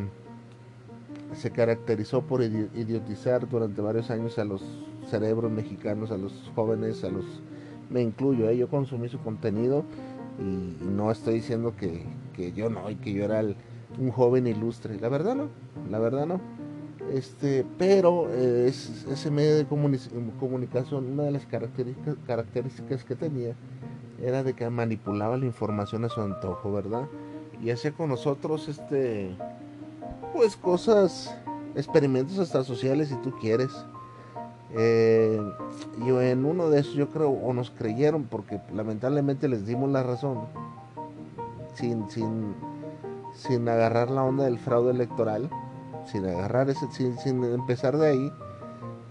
se 1.34 1.52
caracterizó 1.52 2.22
por 2.22 2.42
idiotizar 2.42 3.48
durante 3.48 3.82
varios 3.82 4.10
años 4.10 4.38
a 4.40 4.46
los 4.46 4.64
cerebros 5.10 5.52
mexicanos, 5.52 6.12
a 6.12 6.18
los 6.18 6.52
jóvenes, 6.56 7.04
a 7.04 7.10
los... 7.10 7.26
Me 7.90 8.02
incluyo, 8.02 8.50
¿eh? 8.50 8.58
yo 8.58 8.70
consumí 8.70 9.10
su 9.10 9.20
contenido 9.20 9.84
y, 10.40 10.86
no 10.86 11.12
estoy 11.12 11.36
diciendo 11.36 11.74
que, 11.78 12.06
que, 12.34 12.54
yo 12.54 12.70
no, 12.70 12.90
y 12.90 12.96
que 12.96 13.14
yo 13.14 13.26
era 13.26 13.44
un 14.00 14.12
joven 14.12 14.48
ilustre. 14.48 15.00
La 15.00 15.10
verdad 15.10 15.36
no, 15.36 15.50
la 15.90 16.00
verdad 16.00 16.26
no. 16.26 16.40
Este, 17.14 17.66
pero 17.78 18.28
eh, 18.30 18.68
ese 18.68 19.32
medio 19.32 19.58
de 19.58 19.66
comunicación, 19.66 21.12
una 21.12 21.24
de 21.24 21.32
las 21.32 21.46
características, 21.46 22.16
características 22.26 23.04
que 23.04 23.16
tenía 23.16 23.56
era 24.22 24.44
de 24.44 24.54
que 24.54 24.70
manipulaba 24.70 25.38
la 25.38 25.46
información 25.46 26.06
a 26.06 26.10
su 26.10 26.22
antojo, 26.22 26.72
¿verdad? 26.72 27.08
Y 27.62 27.70
hacía 27.70 27.92
con 27.92 28.10
nosotros, 28.10 28.68
este, 28.68 29.36
pues 30.34 30.56
cosas, 30.56 31.36
experimentos 31.76 32.40
hasta 32.40 32.64
sociales 32.64 33.10
si 33.10 33.16
tú 33.18 33.32
quieres. 33.40 33.72
Eh, 34.74 35.42
y 36.06 36.10
en 36.10 36.46
uno 36.46 36.70
de 36.70 36.80
esos 36.80 36.94
yo 36.94 37.10
creo, 37.10 37.30
o 37.30 37.54
nos 37.54 37.72
creyeron, 37.72 38.24
porque 38.24 38.60
lamentablemente 38.74 39.48
les 39.48 39.66
dimos 39.66 39.90
la 39.90 40.02
razón, 40.04 40.40
sin, 41.76 42.10
sin, 42.10 42.56
sin 43.34 43.68
agarrar 43.68 44.10
la 44.10 44.24
onda 44.24 44.46
del 44.46 44.60
fraude 44.60 44.92
electoral 44.92 45.50
sin 46.06 46.26
agarrar 46.26 46.70
ese, 46.70 46.88
sin, 46.92 47.44
empezar 47.44 47.98
de 47.98 48.10
ahí, 48.10 48.32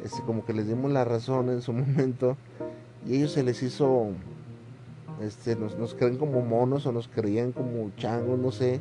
este, 0.02 0.22
como 0.22 0.44
que 0.44 0.52
les 0.52 0.66
dimos 0.66 0.90
la 0.90 1.04
razón 1.04 1.48
en 1.50 1.62
su 1.62 1.72
momento 1.72 2.36
y 3.06 3.16
ellos 3.16 3.32
se 3.32 3.42
les 3.42 3.62
hizo, 3.62 4.08
este, 5.20 5.56
nos, 5.56 5.94
creen 5.94 6.16
como 6.16 6.40
monos 6.42 6.86
o 6.86 6.92
nos 6.92 7.08
creían 7.08 7.52
como 7.52 7.90
changos, 7.96 8.38
no 8.38 8.50
sé. 8.50 8.80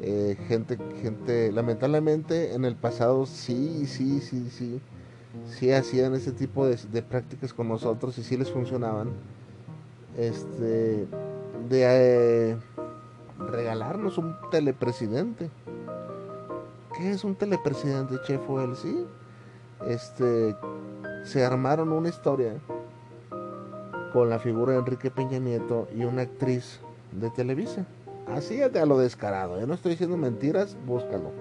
Eh, 0.00 0.36
gente, 0.48 0.76
gente, 1.00 1.52
lamentablemente 1.52 2.54
en 2.54 2.64
el 2.64 2.74
pasado 2.74 3.26
sí, 3.26 3.86
sí, 3.86 4.20
sí, 4.20 4.50
sí, 4.50 4.80
sí 5.46 5.70
hacían 5.70 6.14
ese 6.14 6.32
tipo 6.32 6.66
de, 6.66 7.02
prácticas 7.02 7.54
con 7.54 7.68
nosotros 7.68 8.18
y 8.18 8.24
sí 8.24 8.36
les 8.36 8.50
funcionaban. 8.50 9.12
Este, 10.16 11.06
de 11.68 12.50
eh, 12.50 12.56
regalarnos 13.38 14.18
un 14.18 14.36
telepresidente. 14.50 15.50
¿qué 16.96 17.10
es 17.10 17.24
un 17.24 17.34
telepresidente, 17.34 18.20
Chef 18.22 18.40
él? 18.50 18.76
Sí, 18.76 19.06
este, 19.86 20.56
se 21.24 21.44
armaron 21.44 21.92
una 21.92 22.08
historia 22.08 22.54
con 24.14 24.30
la 24.30 24.38
figura 24.38 24.72
de 24.72 24.78
Enrique 24.78 25.10
Peña 25.10 25.40
Nieto 25.40 25.88
y 25.92 26.04
una 26.04 26.22
actriz 26.22 26.78
de 27.10 27.30
Televisa. 27.30 27.84
Así 28.32 28.60
es 28.60 28.72
a 28.76 28.86
lo 28.86 28.96
descarado, 28.96 29.58
yo 29.58 29.66
no 29.66 29.74
estoy 29.74 29.90
diciendo 29.90 30.16
mentiras, 30.16 30.76
búscalo. 30.86 31.32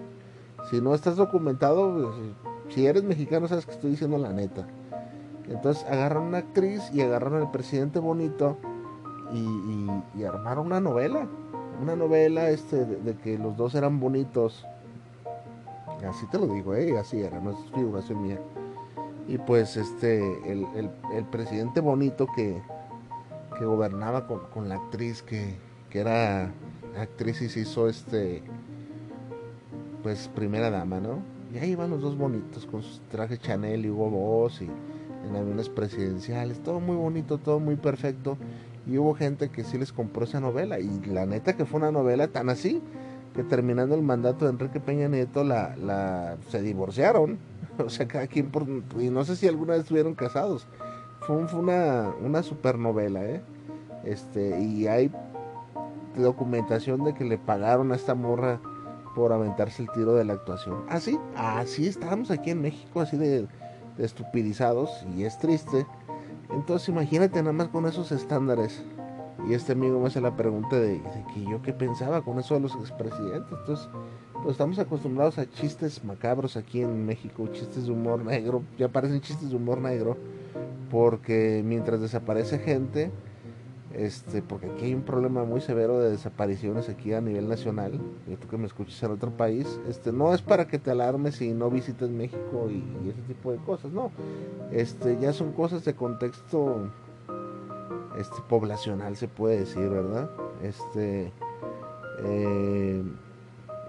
Si 0.72 0.82
no 0.82 0.96
estás 0.96 1.16
documentado, 1.16 1.94
pues, 1.94 2.74
si 2.74 2.88
eres 2.88 3.04
mexicano 3.04 3.48
sabes 3.48 3.68
que 3.68 3.74
estoy 3.74 3.92
diciendo 3.92 4.18
la 4.18 4.34
neta. 4.34 4.66
Entonces 5.48 5.86
agarraron 5.86 6.30
una 6.30 6.40
actriz 6.40 6.82
y 6.92 7.02
agarraron 7.02 7.44
al 7.44 7.52
presidente 7.52 8.00
bonito 8.00 8.58
y, 9.32 10.24
armaron 10.26 10.66
una 10.66 10.80
novela. 10.80 11.28
Una 11.80 11.96
novela 11.96 12.50
este, 12.50 12.86
de 12.86 13.16
que 13.18 13.38
los 13.38 13.56
dos 13.56 13.76
eran 13.76 14.00
bonitos 14.00 14.66
Así 16.08 16.26
te 16.28 16.38
lo 16.38 16.48
digo, 16.48 16.76
¿eh? 16.76 16.98
así 17.00 17.22
era, 17.22 17.40
no 17.40 17.52
es 17.52 17.58
figuración 17.74 18.22
mía. 18.22 18.40
Y 19.28 19.38
pues 19.38 19.78
este, 19.78 20.20
el, 20.52 20.68
el, 21.14 21.26
presidente 21.26 21.80
bonito 21.80 22.28
que, 22.36 22.62
que 23.58 23.66
gobernaba 23.66 24.28
con, 24.28 24.42
con, 24.54 24.68
la 24.68 24.76
actriz 24.76 25.22
que, 25.22 25.56
que 25.90 26.00
era 26.00 26.52
actriz 26.98 27.42
y 27.42 27.50
se 27.50 27.62
hizo 27.62 27.88
este, 27.88 28.44
pues 30.02 30.28
primera 30.36 30.70
dama, 30.70 31.00
¿no? 31.00 31.20
Y 31.54 31.58
ahí 31.60 31.76
van 31.76 31.92
los 31.92 32.02
dos 32.02 32.18
bonitos 32.18 32.66
con 32.66 32.84
sus 32.84 33.00
trajes 33.10 33.40
Chanel 33.40 33.86
y 33.86 33.90
Hugo 33.90 34.10
Boss 34.10 34.62
y 34.62 34.66
en 34.66 35.36
aviones 35.36 35.70
presidenciales, 35.70 36.60
todo 36.62 36.80
muy 36.80 36.96
bonito, 36.96 37.38
todo 37.38 37.60
muy 37.60 37.76
perfecto. 37.76 38.38
Y 38.86 38.98
hubo 38.98 39.14
gente 39.14 39.50
que 39.50 39.64
sí 39.64 39.78
les 39.78 39.94
compró 39.94 40.26
esa 40.26 40.42
novela 40.42 40.80
y 40.80 41.00
la 41.06 41.26
neta 41.26 41.54
que 41.54 41.66
fue 41.66 41.80
una 41.80 41.92
novela 41.92 42.28
tan 42.28 42.50
así 42.50 42.82
que 43.34 43.44
terminando 43.44 43.96
el 43.96 44.02
mandato 44.02 44.46
de 44.46 44.52
Enrique 44.52 44.80
Peña 44.80 45.08
Nieto 45.08 45.44
la, 45.44 45.76
la 45.78 46.38
se 46.50 46.62
divorciaron. 46.62 47.38
O 47.86 47.90
sea, 47.90 48.08
cada 48.08 48.28
quien 48.28 48.50
por... 48.50 48.68
Y 49.00 49.10
no 49.10 49.24
sé 49.26 49.36
si 49.36 49.48
alguna 49.48 49.74
vez 49.74 49.82
estuvieron 49.82 50.16
casados. 50.16 50.68
Fue, 51.22 51.48
fue 51.48 51.60
una, 51.60 52.44
supernovela, 52.44 53.24
¿eh? 53.26 53.42
Este, 54.04 54.60
y 54.60 54.88
hay 54.88 55.12
documentación 56.18 57.04
de 57.04 57.14
que 57.14 57.24
le 57.24 57.38
pagaron 57.38 57.92
a 57.92 57.96
esta 57.96 58.14
morra 58.14 58.60
por 59.16 59.32
aventarse 59.32 59.82
el 59.82 59.90
tiro 59.92 60.14
de 60.16 60.26
la 60.26 60.34
actuación. 60.34 60.84
Así, 60.90 61.18
así 61.36 61.88
estábamos 61.88 62.30
aquí 62.32 62.50
en 62.52 62.62
México, 62.62 63.00
así 63.02 63.18
de, 63.18 63.48
de 63.98 64.06
estupidizados, 64.06 65.06
y 65.16 65.24
es 65.24 65.38
triste. 65.40 65.88
Entonces 66.52 66.90
imagínate 66.90 67.40
nada 67.42 67.54
más 67.54 67.70
con 67.70 67.86
esos 67.86 68.12
estándares 68.12 68.84
y 69.48 69.54
este 69.54 69.74
amigo 69.74 70.00
me 70.00 70.08
hace 70.08 70.22
la 70.22 70.36
pregunta 70.36 70.80
de, 70.80 71.02
que 71.34 71.42
yo 71.44 71.62
qué 71.62 71.74
pensaba 71.74 72.22
con 72.22 72.40
eso 72.40 72.54
de 72.54 72.62
los 72.62 72.76
expresidentes. 72.76 73.52
Entonces, 73.52 73.90
pues 74.44 74.56
estamos 74.56 74.78
acostumbrados 74.78 75.38
a 75.38 75.50
chistes 75.50 76.04
macabros 76.04 76.58
aquí 76.58 76.82
en 76.82 77.06
México, 77.06 77.48
chistes 77.54 77.86
de 77.86 77.92
humor 77.92 78.24
negro, 78.24 78.62
ya 78.78 78.90
parecen 78.90 79.22
chistes 79.22 79.50
de 79.50 79.56
humor 79.56 79.80
negro, 79.80 80.18
porque 80.92 81.64
mientras 81.66 82.02
desaparece 82.02 82.60
gente, 82.60 83.10
este, 83.94 84.42
porque 84.42 84.68
aquí 84.68 84.86
hay 84.86 84.94
un 84.94 85.04
problema 85.04 85.46
muy 85.46 85.62
severo 85.62 86.00
de 86.02 86.12
desapariciones 86.12 86.90
aquí 86.90 87.14
a 87.14 87.22
nivel 87.22 87.48
nacional, 87.48 88.02
y 88.28 88.36
tú 88.36 88.50
que 88.50 88.58
me 88.58 88.68
escuches 88.68 89.02
en 89.02 89.12
otro 89.12 89.32
país, 89.32 89.80
este, 89.88 90.12
no 90.12 90.34
es 90.34 90.42
para 90.42 90.68
que 90.68 90.78
te 90.78 90.92
alarmes 90.92 91.42
y 91.42 91.54
no 91.54 91.70
visites 91.70 92.10
México 92.10 92.68
y, 92.70 92.84
y 93.06 93.10
ese 93.10 93.22
tipo 93.22 93.52
de 93.54 93.60
cosas, 93.60 93.94
no, 93.94 94.12
este, 94.72 95.18
ya 95.22 95.32
son 95.32 95.54
cosas 95.54 95.86
de 95.86 95.96
contexto 95.96 96.92
este 98.18 98.42
poblacional 98.48 99.16
se 99.16 99.28
puede 99.28 99.62
decir, 99.62 99.90
¿verdad? 99.90 100.30
Este 100.62 101.32
eh, 102.20 103.04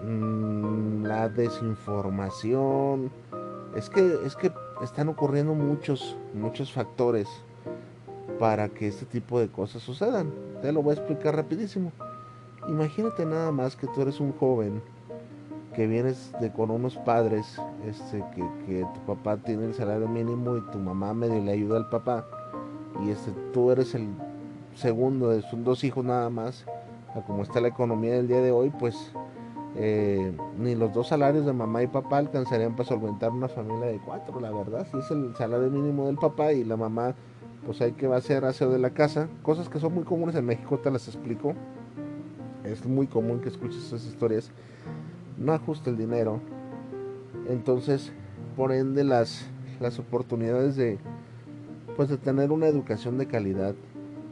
mm, 0.03 1.03
la 1.03 1.29
desinformación 1.29 3.11
es 3.75 3.89
que 3.89 4.19
es 4.25 4.35
que 4.35 4.51
están 4.81 5.09
ocurriendo 5.09 5.53
muchos 5.53 6.17
muchos 6.33 6.71
factores 6.71 7.27
para 8.39 8.69
que 8.69 8.87
este 8.87 9.05
tipo 9.05 9.39
de 9.39 9.47
cosas 9.47 9.81
sucedan. 9.81 10.31
Te 10.61 10.71
lo 10.71 10.81
voy 10.81 10.91
a 10.91 10.99
explicar 10.99 11.35
rapidísimo. 11.35 11.91
Imagínate 12.67 13.25
nada 13.25 13.51
más 13.51 13.75
que 13.75 13.87
tú 13.87 14.01
eres 14.01 14.19
un 14.19 14.33
joven 14.33 14.81
que 15.73 15.87
vienes 15.87 16.31
de 16.39 16.51
con 16.51 16.71
unos 16.71 16.97
padres, 16.97 17.61
este, 17.85 18.23
que, 18.33 18.41
que 18.65 18.85
tu 18.93 18.99
papá 19.05 19.37
tiene 19.37 19.65
el 19.65 19.73
salario 19.73 20.07
mínimo 20.07 20.57
y 20.57 20.61
tu 20.71 20.79
mamá 20.79 21.13
medio 21.13 21.41
le 21.41 21.51
ayuda 21.51 21.77
al 21.77 21.89
papá 21.89 22.25
y 23.03 23.09
este, 23.09 23.31
tú 23.53 23.71
eres 23.71 23.93
el 23.95 24.07
segundo 24.73 25.39
sus 25.41 25.63
dos 25.63 25.83
hijos 25.83 26.03
nada 26.05 26.29
más, 26.29 26.65
como 27.27 27.43
está 27.43 27.61
la 27.61 27.69
economía 27.69 28.13
del 28.13 28.27
día 28.27 28.41
de 28.41 28.51
hoy, 28.51 28.69
pues 28.69 29.13
eh, 29.77 30.31
ni 30.57 30.73
los 30.73 30.93
dos 30.93 31.09
salarios 31.09 31.45
de 31.45 31.51
mamá 31.51 31.83
y 31.83 31.87
papá 31.87 32.19
alcanzarían 32.19 32.75
para 32.75 32.87
solventar 32.87 33.31
una 33.31 33.49
familia 33.49 33.87
de 33.87 33.99
cuatro, 33.99 34.39
la 34.39 34.51
verdad. 34.51 34.87
Si 34.89 34.97
es 34.97 35.11
el 35.11 35.35
salario 35.35 35.69
mínimo 35.69 36.07
del 36.07 36.15
papá 36.17 36.53
y 36.53 36.63
la 36.63 36.77
mamá, 36.77 37.13
pues 37.65 37.81
hay 37.81 37.91
que 37.93 38.07
va 38.07 38.15
a 38.15 38.19
hacer 38.19 38.45
aseo 38.45 38.69
de 38.69 38.79
la 38.79 38.91
casa, 38.91 39.27
cosas 39.41 39.67
que 39.67 39.79
son 39.79 39.93
muy 39.93 40.03
comunes 40.03 40.35
en 40.35 40.45
México, 40.45 40.79
te 40.79 40.91
las 40.91 41.07
explico. 41.07 41.53
Es 42.63 42.85
muy 42.85 43.07
común 43.07 43.41
que 43.41 43.49
escuches 43.49 43.85
esas 43.85 44.05
historias. 44.05 44.49
No 45.37 45.51
ajusta 45.51 45.89
el 45.89 45.97
dinero. 45.97 46.39
Entonces, 47.49 48.11
por 48.55 48.71
ende, 48.71 49.03
las, 49.03 49.45
las 49.79 49.99
oportunidades 49.99 50.75
de, 50.75 50.97
pues 51.95 52.09
de 52.09 52.17
tener 52.17 52.51
una 52.51 52.67
educación 52.67 53.17
de 53.17 53.27
calidad, 53.27 53.75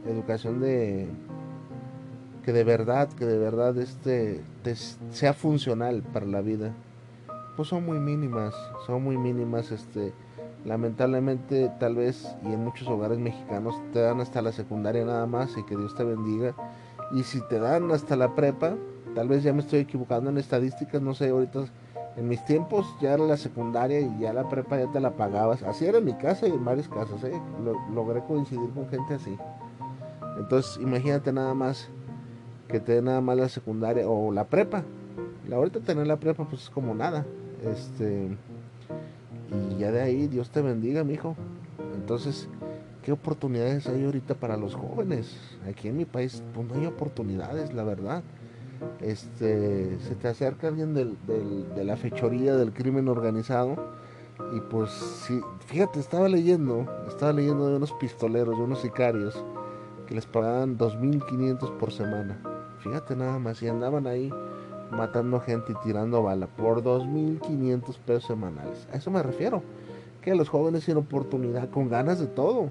educación 0.06 0.60
de 0.60 1.08
que 2.44 2.52
de 2.52 2.64
verdad, 2.64 3.08
que 3.08 3.24
de 3.24 3.38
verdad 3.38 3.76
este 3.78 4.42
sea 5.10 5.32
funcional 5.32 6.02
para 6.02 6.26
la 6.26 6.42
vida, 6.42 6.72
pues 7.56 7.68
son 7.68 7.86
muy 7.86 7.98
mínimas, 7.98 8.54
son 8.86 9.02
muy 9.02 9.16
mínimas, 9.16 9.70
este, 9.70 10.12
lamentablemente 10.64 11.70
tal 11.80 11.96
vez 11.96 12.36
y 12.44 12.52
en 12.52 12.62
muchos 12.64 12.86
hogares 12.88 13.18
mexicanos 13.18 13.74
te 13.92 14.00
dan 14.00 14.20
hasta 14.20 14.42
la 14.42 14.52
secundaria 14.52 15.04
nada 15.04 15.26
más 15.26 15.56
y 15.56 15.62
que 15.64 15.76
Dios 15.76 15.94
te 15.94 16.04
bendiga 16.04 16.54
Y 17.12 17.22
si 17.22 17.40
te 17.48 17.58
dan 17.58 17.90
hasta 17.90 18.16
la 18.16 18.34
prepa, 18.34 18.74
tal 19.14 19.28
vez 19.28 19.42
ya 19.42 19.52
me 19.52 19.60
estoy 19.60 19.80
equivocando 19.80 20.30
en 20.30 20.38
estadísticas, 20.38 21.00
no 21.00 21.14
sé, 21.14 21.30
ahorita 21.30 21.64
en 22.16 22.28
mis 22.28 22.44
tiempos 22.44 22.86
ya 23.00 23.14
era 23.14 23.24
la 23.24 23.36
secundaria 23.36 24.00
y 24.00 24.18
ya 24.20 24.32
la 24.32 24.48
prepa 24.48 24.78
ya 24.78 24.90
te 24.90 25.00
la 25.00 25.12
pagabas. 25.12 25.62
Así 25.62 25.86
era 25.86 25.98
en 25.98 26.04
mi 26.04 26.14
casa 26.14 26.46
y 26.46 26.50
en 26.50 26.64
varios 26.64 26.88
casos, 26.88 27.24
¿eh? 27.24 27.40
logré 27.92 28.22
coincidir 28.24 28.70
con 28.70 28.88
gente 28.88 29.14
así. 29.14 29.36
Entonces, 30.38 30.78
imagínate 30.80 31.32
nada 31.32 31.54
más 31.54 31.88
que 32.68 32.80
te 32.80 33.00
nada 33.02 33.20
más 33.20 33.36
la 33.36 33.48
secundaria 33.48 34.08
o 34.08 34.32
la 34.32 34.44
prepa. 34.44 34.84
La 35.48 35.56
ahorita 35.56 35.80
tener 35.80 36.06
la 36.06 36.16
prepa 36.16 36.44
pues 36.44 36.62
es 36.62 36.70
como 36.70 36.94
nada. 36.94 37.26
Este 37.62 38.36
y 39.50 39.78
ya 39.78 39.90
de 39.90 40.00
ahí 40.00 40.26
Dios 40.26 40.50
te 40.50 40.62
bendiga, 40.62 41.04
mijo. 41.04 41.36
Entonces, 41.94 42.48
¿qué 43.02 43.12
oportunidades 43.12 43.86
hay 43.86 44.04
ahorita 44.04 44.34
para 44.34 44.56
los 44.56 44.74
jóvenes? 44.74 45.36
Aquí 45.68 45.88
en 45.88 45.96
mi 45.96 46.04
país 46.04 46.42
pues 46.52 46.66
no 46.66 46.74
hay 46.74 46.86
oportunidades, 46.86 47.72
la 47.72 47.84
verdad. 47.84 48.22
Este, 49.00 49.98
se 50.00 50.14
te 50.14 50.28
acerca 50.28 50.68
alguien 50.68 50.94
del, 50.94 51.16
de 51.74 51.84
la 51.84 51.96
fechoría 51.96 52.56
del 52.56 52.72
crimen 52.72 53.08
organizado 53.08 53.76
y 54.54 54.60
pues 54.60 54.90
sí, 54.90 55.40
fíjate, 55.66 56.00
estaba 56.00 56.28
leyendo, 56.28 56.86
estaba 57.08 57.32
leyendo 57.32 57.68
de 57.68 57.76
unos 57.76 57.92
pistoleros, 57.92 58.56
de 58.56 58.64
unos 58.64 58.80
sicarios 58.80 59.42
que 60.06 60.14
les 60.14 60.26
pagaban 60.26 60.76
2.500 60.76 61.76
por 61.78 61.92
semana. 61.92 62.53
Fíjate 62.84 63.16
nada 63.16 63.38
más, 63.38 63.62
y 63.62 63.68
andaban 63.68 64.06
ahí 64.06 64.30
matando 64.90 65.40
gente 65.40 65.72
y 65.72 65.84
tirando 65.86 66.22
bala 66.22 66.46
por 66.46 66.82
2.500 66.82 67.98
pesos 67.98 68.24
semanales. 68.24 68.86
A 68.92 68.96
eso 68.96 69.10
me 69.10 69.22
refiero. 69.22 69.62
Que 70.20 70.34
los 70.34 70.50
jóvenes 70.50 70.84
sin 70.84 70.98
oportunidad, 70.98 71.70
con 71.70 71.88
ganas 71.88 72.20
de 72.20 72.26
todo. 72.26 72.68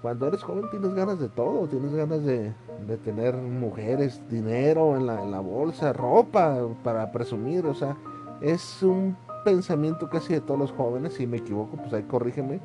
Cuando 0.00 0.28
eres 0.28 0.42
joven 0.42 0.64
tienes 0.70 0.94
ganas 0.94 1.18
de 1.18 1.28
todo, 1.28 1.66
tienes 1.66 1.94
ganas 1.94 2.24
de, 2.24 2.52
de 2.86 2.96
tener 2.96 3.36
mujeres, 3.36 4.20
dinero 4.30 4.96
en 4.96 5.06
la, 5.06 5.22
en 5.22 5.30
la 5.30 5.40
bolsa, 5.40 5.92
ropa 5.92 6.58
para 6.82 7.12
presumir. 7.12 7.66
O 7.66 7.74
sea, 7.74 7.96
es 8.40 8.82
un 8.82 9.14
pensamiento 9.44 10.08
casi 10.08 10.32
de 10.32 10.40
todos 10.40 10.58
los 10.58 10.72
jóvenes. 10.72 11.14
Si 11.14 11.26
me 11.26 11.36
equivoco, 11.36 11.76
pues 11.76 11.92
ahí 11.92 12.02
corrígeme. 12.04 12.60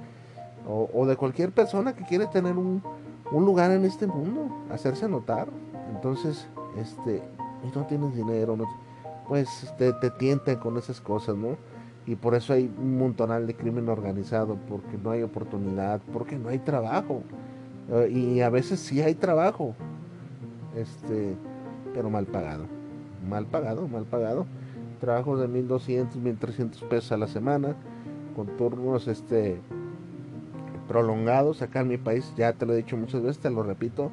O, 0.65 0.89
o 0.93 1.05
de 1.05 1.17
cualquier 1.17 1.51
persona 1.51 1.93
que 1.93 2.05
quiere 2.05 2.27
tener 2.27 2.57
un, 2.57 2.81
un 3.31 3.45
lugar 3.45 3.71
en 3.71 3.83
este 3.83 4.07
mundo, 4.07 4.47
hacerse 4.71 5.07
notar. 5.07 5.47
Entonces, 5.93 6.47
este, 6.77 7.21
y 7.63 7.77
no 7.77 7.85
tienes 7.85 8.15
dinero, 8.15 8.57
pues 9.27 9.73
te, 9.77 9.93
te 9.93 10.09
tientan 10.11 10.57
con 10.57 10.77
esas 10.77 11.01
cosas, 11.01 11.35
¿no? 11.35 11.57
Y 12.05 12.15
por 12.15 12.33
eso 12.33 12.53
hay 12.53 12.71
un 12.77 12.97
montonal 12.97 13.45
de 13.45 13.55
crimen 13.55 13.89
organizado, 13.89 14.57
porque 14.67 14.97
no 14.97 15.11
hay 15.11 15.21
oportunidad, 15.21 16.01
porque 16.11 16.37
no 16.37 16.49
hay 16.49 16.59
trabajo. 16.59 17.21
Eh, 17.89 18.09
y 18.09 18.41
a 18.41 18.49
veces 18.49 18.79
sí 18.79 19.01
hay 19.01 19.15
trabajo, 19.15 19.75
este, 20.75 21.35
pero 21.93 22.09
mal 22.09 22.25
pagado. 22.25 22.65
Mal 23.29 23.45
pagado, 23.45 23.87
mal 23.87 24.05
pagado. 24.05 24.45
Trabajos 24.99 25.39
de 25.39 25.47
1200, 25.47 26.17
1300 26.17 26.83
pesos 26.83 27.11
a 27.11 27.17
la 27.17 27.27
semana, 27.27 27.75
con 28.35 28.47
turnos 28.57 29.07
este, 29.07 29.59
prolongados 30.87 31.61
acá 31.61 31.81
en 31.81 31.89
mi 31.89 31.97
país. 31.97 32.33
Ya 32.35 32.53
te 32.53 32.65
lo 32.65 32.73
he 32.73 32.77
dicho 32.77 32.97
muchas 32.97 33.21
veces, 33.21 33.39
te 33.39 33.49
lo 33.49 33.61
repito 33.61 34.11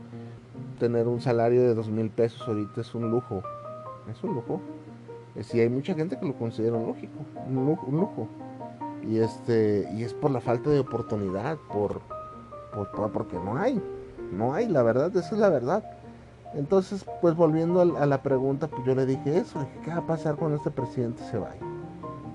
tener 0.77 1.09
un 1.09 1.21
salario 1.21 1.63
de 1.63 1.75
dos 1.75 1.89
mil 1.89 2.11
pesos 2.11 2.47
ahorita 2.47 2.81
es 2.81 2.95
un 2.95 3.11
lujo. 3.11 3.43
Es 4.11 4.23
un 4.23 4.35
lujo. 4.35 4.61
Si 5.43 5.61
hay 5.61 5.69
mucha 5.69 5.95
gente 5.95 6.19
que 6.19 6.27
lo 6.27 6.35
considera 6.35 6.77
un 6.77 6.87
lógico, 6.87 7.19
un 7.47 7.97
lujo, 7.97 8.29
Y 9.03 9.19
este, 9.19 9.89
y 9.95 10.03
es 10.03 10.15
por 10.15 10.31
la 10.31 10.41
falta 10.41 10.71
de 10.71 10.79
oportunidad, 10.79 11.59
por, 11.73 12.01
por, 12.73 13.13
porque 13.13 13.37
no 13.37 13.59
hay, 13.59 13.81
no 14.33 14.55
hay, 14.55 14.67
la 14.67 14.83
verdad, 14.83 15.15
esa 15.15 15.35
es 15.35 15.41
la 15.41 15.51
verdad. 15.51 15.85
Entonces, 16.55 17.05
pues 17.21 17.37
volviendo 17.37 17.81
a, 17.81 18.07
la 18.07 18.23
pregunta, 18.23 18.69
pues 18.69 18.85
yo 18.87 18.95
le 18.95 19.05
dije 19.05 19.37
eso, 19.37 19.67
¿qué 19.85 19.91
va 19.91 19.99
a 19.99 20.07
pasar 20.07 20.37
cuando 20.37 20.57
este 20.57 20.71
presidente 20.71 21.23
se 21.31 21.37
vaya? 21.37 21.61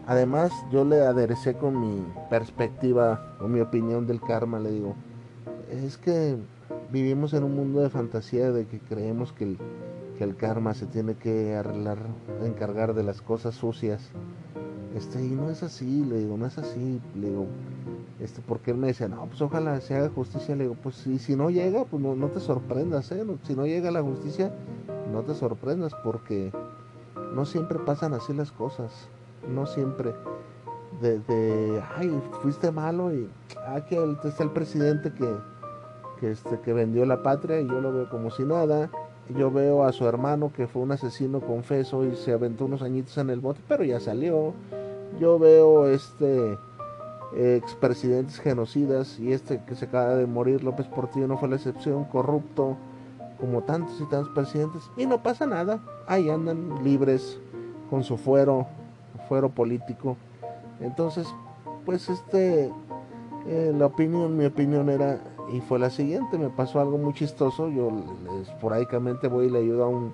Además, 0.06 0.52
yo 0.72 0.86
le 0.86 1.02
aderecé 1.02 1.56
con 1.56 1.80
mi 1.80 2.06
perspectiva 2.30 3.36
o 3.39 3.48
mi 3.48 3.62
opinión 3.62 4.06
del 4.06 4.22
karma, 4.22 4.60
le 4.60 4.72
digo, 4.72 4.96
es 5.72 5.98
que 5.98 6.38
vivimos 6.91 7.34
en 7.34 7.43
un 7.43 7.56
mundo 7.56 7.82
de 7.82 7.89
fantasía 7.89 8.51
de 8.51 8.65
que 8.65 8.80
creemos 8.80 9.32
que 9.32 9.45
el, 9.45 9.58
que 10.17 10.23
el 10.23 10.36
karma 10.36 10.73
se 10.73 10.86
tiene 10.86 11.15
que 11.15 11.56
arreglar, 11.56 11.99
encargar 12.43 12.93
de 12.93 13.04
las 13.04 13.21
cosas 13.21 13.56
sucias. 13.56 14.10
Este, 14.95 15.23
y 15.23 15.30
no 15.30 15.49
es 15.49 15.63
así, 15.63 16.04
le 16.04 16.17
digo, 16.19 16.36
no 16.36 16.45
es 16.45 16.58
así, 16.58 16.99
le 17.15 17.30
digo, 17.30 17.47
este, 18.19 18.41
porque 18.41 18.71
él 18.71 18.77
me 18.77 18.88
decía, 18.88 19.08
no, 19.08 19.25
pues 19.25 19.41
ojalá 19.41 19.80
se 19.80 19.95
haga 19.95 20.10
justicia, 20.10 20.54
le 20.56 20.65
digo, 20.65 20.75
pues 20.84 20.95
si, 20.95 21.17
si 21.17 21.38
no 21.38 21.49
llega, 21.49 21.86
pues 21.86 22.04
no, 22.04 22.27
te 22.27 22.41
sorprendas, 22.41 23.10
¿eh? 23.13 23.25
si 23.43 23.56
no 23.56 23.65
llega 23.65 23.89
la 23.89 24.01
justicia, 24.01 24.51
no 25.13 25.21
te 25.21 25.34
sorprendas, 25.34 25.93
porque 26.04 26.51
no 27.34 27.45
siempre 27.45 27.80
pasan 27.80 28.13
así 28.13 28.34
las 28.34 28.51
cosas, 28.51 28.91
no 29.49 29.65
siempre. 29.65 30.13
De, 31.01 31.19
de 31.19 31.82
ay, 31.95 32.21
fuiste 32.41 32.69
malo 32.69 33.12
y 33.13 33.27
ah, 33.65 33.77
está 33.80 34.43
el 34.43 34.51
presidente 34.51 35.12
que, 35.13 35.25
que, 36.22 36.32
este, 36.32 36.60
que 36.62 36.72
vendió 36.72 37.06
la 37.06 37.22
patria 37.24 37.60
y 37.60 37.68
yo 37.68 37.82
lo 37.82 37.92
veo 37.92 38.10
como 38.10 38.32
si 38.32 38.44
nada. 38.44 38.90
Yo 39.38 39.52
veo 39.52 39.84
a 39.84 39.92
su 39.92 40.08
hermano 40.08 40.52
que 40.56 40.68
fue 40.68 40.82
un 40.82 40.94
asesino 40.94 41.42
confeso 41.42 42.06
y 42.06 42.16
se 42.16 42.32
aventó 42.32 42.66
unos 42.66 42.82
añitos 42.82 43.18
en 43.18 43.30
el 43.30 43.42
bote, 43.42 43.60
pero 43.68 43.84
ya 43.84 44.00
salió. 44.00 44.54
Yo 45.20 45.38
veo 45.38 45.88
este 45.88 46.58
expresidentes 47.34 48.40
genocidas 48.40 49.20
y 49.20 49.32
este 49.32 49.62
que 49.66 49.76
se 49.76 49.86
acaba 49.86 50.16
de 50.16 50.26
morir, 50.26 50.64
López 50.64 50.88
Portillo 50.88 51.28
no 51.28 51.38
fue 51.38 51.50
la 51.50 51.56
excepción, 51.56 52.04
corrupto, 52.06 52.76
como 53.40 53.64
tantos 53.64 54.00
y 54.02 54.06
tantos 54.06 54.30
presidentes, 54.34 54.84
y 54.98 55.06
no 55.06 55.24
pasa 55.24 55.46
nada. 55.46 55.80
Ahí 56.08 56.30
andan 56.30 56.84
libres 56.84 57.40
con 57.90 58.04
su 58.04 58.18
fuero, 58.18 58.68
fuero 59.28 59.50
político. 59.50 60.18
Entonces, 60.80 61.28
pues 61.86 62.10
este, 62.10 62.72
eh, 63.48 63.74
la 63.78 63.86
opinión, 63.86 64.38
mi 64.38 64.46
opinión 64.46 64.90
era 64.90 65.20
y 65.49 65.62
fue 65.62 65.80
la 65.80 65.89
siguiente, 65.89 66.38
me 66.38 66.49
pasó 66.49 66.80
algo 66.80 66.97
muy 66.97 67.13
chistoso, 67.13 67.69
yo 67.69 67.91
esporádicamente 68.41 69.27
voy 69.27 69.47
y 69.47 69.49
le 69.49 69.60
ayudo 69.60 69.84
a 69.84 69.88
un, 69.88 70.12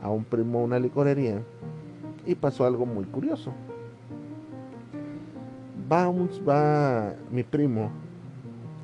a 0.00 0.10
un 0.10 0.24
primo 0.24 0.60
a 0.60 0.62
una 0.62 0.78
licorería 0.78 1.42
y 2.26 2.34
pasó 2.34 2.64
algo 2.64 2.86
muy 2.86 3.04
curioso. 3.04 3.52
Va, 5.90 6.10
va 6.48 7.14
mi 7.30 7.42
primo 7.42 7.90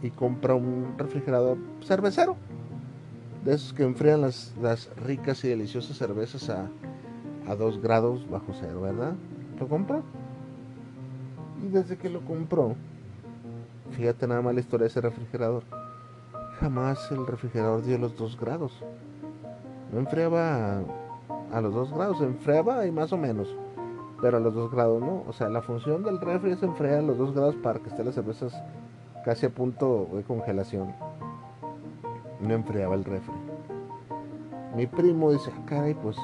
y 0.02 0.10
compra 0.10 0.54
un 0.54 0.94
refrigerador 0.98 1.56
cervecero, 1.82 2.36
de 3.44 3.54
esos 3.54 3.72
que 3.72 3.84
enfrían 3.84 4.20
las, 4.20 4.54
las 4.60 4.94
ricas 4.96 5.42
y 5.44 5.48
deliciosas 5.48 5.96
cervezas 5.96 6.50
a, 6.50 6.68
a 7.48 7.54
2 7.54 7.80
grados 7.80 8.28
bajo 8.28 8.52
cero, 8.52 8.82
¿verdad? 8.82 9.14
Lo 9.58 9.68
compró. 9.68 10.02
Y 11.64 11.68
desde 11.68 11.96
que 11.96 12.10
lo 12.10 12.20
compró, 12.20 12.74
fíjate 13.98 14.26
nada 14.26 14.40
más 14.40 14.54
la 14.54 14.60
historia 14.60 14.84
de 14.84 14.88
ese 14.88 15.02
refrigerador 15.02 15.64
jamás 16.60 17.10
el 17.12 17.26
refrigerador 17.26 17.82
dio 17.82 17.98
los 17.98 18.16
2 18.16 18.38
grados. 18.38 18.72
No 19.92 20.00
enfriaba 20.00 20.82
a, 21.52 21.60
los 21.60 21.74
2 21.74 21.92
grados, 21.92 22.20
enfriaba 22.20 22.86
y 22.86 22.92
más 22.92 23.12
o 23.12 23.16
menos. 23.16 23.54
Pero 24.20 24.38
a 24.38 24.40
los 24.40 24.54
2 24.54 24.70
grados 24.70 25.00
no. 25.00 25.24
O 25.26 25.32
sea, 25.32 25.48
la 25.48 25.62
función 25.62 26.02
del 26.02 26.20
refri 26.20 26.52
es 26.52 26.62
enfriar 26.62 26.98
a 26.98 27.02
los 27.02 27.18
2 27.18 27.34
grados 27.34 27.56
para 27.56 27.78
que 27.78 27.88
estén 27.88 28.06
las 28.06 28.14
cervezas 28.14 28.52
casi 29.24 29.46
a 29.46 29.50
punto 29.50 30.08
de 30.12 30.22
congelación. 30.22 30.92
No 32.40 32.54
enfriaba 32.54 32.94
el 32.94 33.04
refri. 33.04 33.34
Mi 34.76 34.86
primo 34.86 35.32
dice, 35.32 35.50
ah, 35.56 35.62
caray, 35.66 35.94
pues 35.94 36.16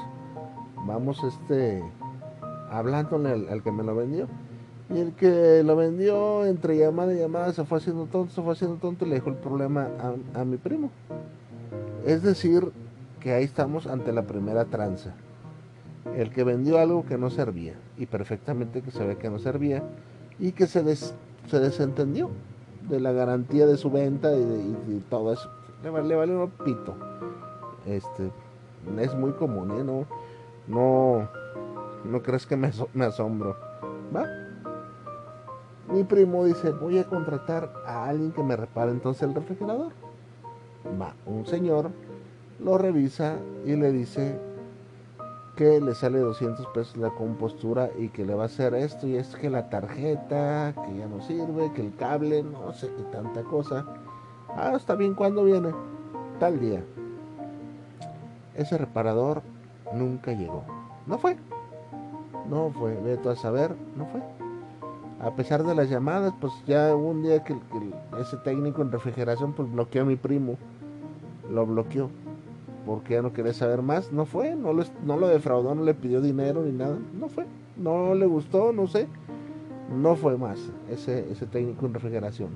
vamos 0.85 1.23
este 1.23 1.83
hablándole 2.69 3.49
al 3.49 3.63
que 3.63 3.71
me 3.71 3.83
lo 3.83 3.95
vendió. 3.95 4.27
Y 4.93 4.99
el 4.99 5.13
que 5.13 5.63
lo 5.63 5.75
vendió 5.75 6.45
entre 6.45 6.77
llamada 6.77 7.13
y 7.13 7.17
llamada 7.17 7.51
se 7.53 7.65
fue 7.65 7.79
haciendo 7.79 8.05
tonto, 8.05 8.33
se 8.33 8.41
fue 8.41 8.53
haciendo 8.53 8.77
tonto 8.77 9.05
y 9.05 9.09
le 9.09 9.15
dejó 9.15 9.29
el 9.29 9.35
problema 9.35 9.87
a, 10.33 10.45
mi 10.45 10.57
primo. 10.57 10.91
Es 12.05 12.21
decir, 12.21 12.71
que 13.19 13.33
ahí 13.33 13.43
estamos 13.43 13.87
ante 13.87 14.11
la 14.13 14.23
primera 14.23 14.65
tranza. 14.65 15.15
El 16.15 16.29
que 16.29 16.43
vendió 16.43 16.77
algo 16.77 17.03
que 17.05 17.17
no 17.17 17.31
servía, 17.31 17.73
y 17.97 18.05
perfectamente 18.05 18.83
que 18.83 18.91
se 18.91 19.03
ve 19.03 19.17
que 19.17 19.29
no 19.29 19.39
servía, 19.39 19.81
y 20.37 20.51
que 20.51 20.67
se, 20.67 20.95
se 20.95 21.59
desentendió 21.59 22.29
de 22.87 22.99
la 22.99 23.11
garantía 23.11 23.65
de 23.65 23.77
su 23.77 23.89
venta 23.89 24.31
y 24.35 24.39
de, 24.39 25.01
todo 25.09 25.33
eso. 25.33 25.49
Le, 25.83 26.03
le 26.03 26.15
vale 26.15 26.35
un 26.35 26.51
pito. 26.63 26.95
Este, 27.87 28.29
es 28.99 29.15
muy 29.15 29.31
común, 29.31 29.71
¿eh? 29.71 29.83
No, 29.83 30.05
no, 30.67 31.27
no 32.03 32.21
crees 32.21 32.45
que 32.45 32.55
me 32.55 33.05
asombro. 33.05 33.57
¿Va? 34.15 34.44
Mi 35.91 36.03
primo 36.03 36.45
dice, 36.45 36.71
voy 36.71 36.97
a 36.97 37.05
contratar 37.05 37.71
a 37.85 38.05
alguien 38.05 38.31
que 38.31 38.43
me 38.43 38.55
repare 38.55 38.91
entonces 38.91 39.23
el 39.23 39.35
refrigerador. 39.35 39.93
Va, 40.99 41.13
un 41.25 41.45
señor 41.45 41.91
lo 42.59 42.77
revisa 42.77 43.37
y 43.65 43.75
le 43.75 43.91
dice 43.91 44.39
que 45.55 45.79
le 45.79 45.95
sale 45.95 46.19
200 46.19 46.67
pesos 46.67 46.97
la 46.97 47.11
compostura 47.11 47.89
y 47.97 48.09
que 48.09 48.25
le 48.25 48.35
va 48.35 48.43
a 48.43 48.45
hacer 48.47 48.73
esto 48.73 49.07
y 49.07 49.15
es 49.15 49.35
que 49.35 49.49
la 49.49 49.69
tarjeta, 49.69 50.73
que 50.85 50.97
ya 50.97 51.07
no 51.07 51.21
sirve, 51.21 51.71
que 51.73 51.81
el 51.81 51.95
cable, 51.95 52.43
no 52.43 52.73
sé 52.73 52.87
qué 52.87 53.03
tanta 53.03 53.43
cosa. 53.43 53.85
Ah, 54.49 54.73
está 54.75 54.95
bien, 54.95 55.13
¿cuándo 55.13 55.43
viene? 55.43 55.73
Tal 56.39 56.59
día. 56.59 56.83
ese 58.55 58.77
reparador 58.77 59.41
nunca 59.93 60.33
llegó. 60.33 60.63
No 61.07 61.17
fue. 61.17 61.37
No 62.49 62.71
fue. 62.71 62.95
Veto 62.95 63.29
a 63.29 63.35
saber, 63.35 63.75
no 63.95 64.05
fue. 64.07 64.21
A 65.25 65.31
pesar 65.31 65.63
de 65.63 65.73
las 65.73 65.89
llamadas, 65.89 66.35
pues 66.39 66.53
ya 66.67 66.95
un 66.95 67.23
día 67.23 67.43
que, 67.43 67.55
ese 68.21 68.37
técnico 68.37 68.83
en 68.83 68.91
refrigeración 68.91 69.53
pues 69.53 69.71
bloqueó 69.71 70.03
a 70.03 70.05
mi 70.05 70.17
primo. 70.17 70.55
Lo 71.49 71.65
bloqueó. 71.65 72.11
Porque 72.85 73.15
ya 73.15 73.23
no 73.23 73.33
quería 73.33 73.53
saber 73.53 73.81
más. 73.81 74.11
No 74.11 74.27
fue. 74.27 74.55
No 74.55 74.71
lo, 74.71 74.83
no 75.03 75.17
lo 75.17 75.27
defraudó, 75.27 75.73
no 75.73 75.83
le 75.83 75.95
pidió 75.95 76.21
dinero 76.21 76.61
ni 76.61 76.73
nada. 76.73 76.99
No 77.19 77.27
fue. 77.27 77.47
No 77.75 78.13
le 78.13 78.27
gustó, 78.27 78.71
no 78.71 78.85
sé. 78.85 79.07
No 79.99 80.15
fue 80.15 80.37
más 80.37 80.59
ese, 80.91 81.31
ese 81.31 81.47
técnico 81.47 81.87
en 81.87 81.95
refrigeración. 81.95 82.49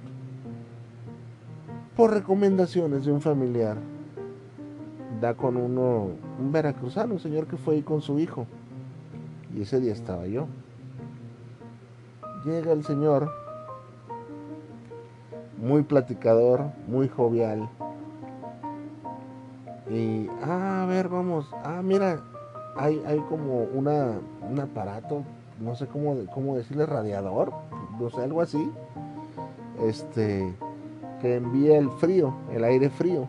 Por 1.95 2.13
recomendaciones 2.13 3.03
de 3.03 3.11
un 3.11 3.21
familiar 3.21 3.77
da 5.19 5.33
con 5.33 5.57
uno, 5.57 6.09
un 6.39 6.51
veracruzano, 6.51 7.15
un 7.15 7.19
señor 7.19 7.47
que 7.47 7.57
fue 7.57 7.75
ahí 7.75 7.81
con 7.81 8.01
su 8.01 8.19
hijo. 8.19 8.45
Y 9.55 9.63
ese 9.63 9.79
día 9.79 9.93
estaba 9.93 10.27
yo. 10.27 10.45
Llega 12.45 12.71
el 12.71 12.83
señor, 12.83 13.31
muy 15.57 15.83
platicador, 15.83 16.71
muy 16.87 17.07
jovial. 17.09 17.69
Y, 19.89 20.27
ah, 20.43 20.83
a 20.83 20.85
ver, 20.85 21.09
vamos, 21.09 21.49
ah, 21.63 21.81
mira, 21.83 22.21
hay, 22.77 23.01
hay 23.05 23.19
como 23.29 23.63
una, 23.63 24.19
un 24.49 24.59
aparato, 24.59 25.23
no 25.59 25.75
sé 25.75 25.87
cómo, 25.87 26.15
cómo 26.33 26.55
decirle, 26.55 26.85
radiador, 26.85 27.51
no 27.99 28.09
sé, 28.09 28.21
algo 28.21 28.41
así, 28.41 28.71
este, 29.81 30.53
que 31.21 31.37
envía 31.37 31.77
el 31.77 31.89
frío, 31.91 32.33
el 32.51 32.63
aire 32.63 32.89
frío 32.89 33.27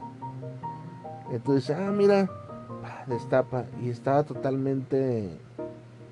entonces, 1.31 1.77
ah, 1.79 1.93
mira, 1.93 2.29
destapa 3.07 3.65
y 3.81 3.91
estaba 3.91 4.25
totalmente 4.25 5.31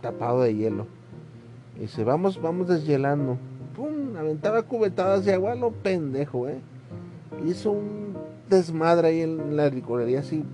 tapado 0.01 0.43
de 0.43 0.55
hielo. 0.55 0.87
Y 1.79 1.83
dice, 1.83 2.05
vamos, 2.05 2.41
vamos 2.41 2.69
deshielando. 2.69 3.39
Pum, 3.75 4.17
aventaba 4.17 4.63
cubetadas 4.63 5.25
de 5.25 5.35
agua, 5.35 5.55
lo 5.55 5.71
pendejo, 5.71 6.49
eh. 6.49 6.61
Hizo 7.47 7.71
un 7.73 8.17
desmadre 8.51 9.09
ahí 9.09 9.21
en 9.21 9.57
la 9.57 9.69
licorería 9.69 10.21
así 10.21 10.45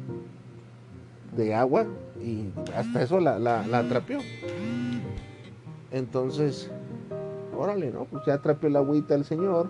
de 1.37 1.55
agua 1.55 1.87
y 2.23 2.51
hasta 2.77 3.03
eso 3.03 3.21
la, 3.21 3.39
la, 3.39 3.67
la 3.67 3.79
atrapió. 3.79 4.19
Entonces, 5.91 6.71
órale, 7.57 7.91
¿no? 7.91 8.05
Pues 8.05 8.25
ya 8.27 8.35
atrapió 8.35 8.69
la 8.69 8.81
agüita 8.81 9.15
el 9.15 9.25
señor. 9.25 9.69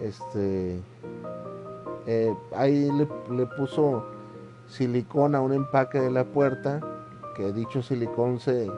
Este, 0.00 0.80
eh, 2.06 2.34
ahí 2.56 2.90
le, 3.30 3.46
puso 3.46 4.04
silicón 4.66 5.34
a 5.34 5.40
un 5.40 5.52
empaque 5.52 6.00
de 6.00 6.10
la 6.10 6.24
puerta, 6.24 6.80
que 7.36 7.52
dicho 7.52 7.82
silicón 7.82 8.40
se, 8.40 8.68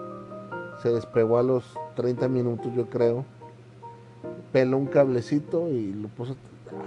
se 0.83 0.91
despegó 0.91 1.39
a 1.39 1.43
los 1.43 1.65
30 1.97 2.29
minutos 2.29 2.73
yo 2.75 2.89
creo. 2.89 3.25
Peló 4.53 4.79
un 4.79 4.87
cablecito 4.87 5.69
y 5.69 5.93
lo 5.93 6.09
puso... 6.09 6.37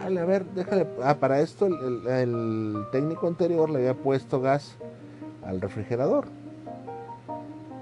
a 0.02 0.10
ver, 0.10 0.46
déjale... 0.46 0.88
Ah, 1.04 1.16
para 1.16 1.42
esto 1.42 1.66
el, 1.66 2.86
técnico 2.92 3.28
anterior 3.28 3.70
le 3.70 3.80
había 3.80 3.94
puesto 3.94 4.42
gas 4.42 4.76
al 5.46 5.62
refrigerador. 5.62 6.26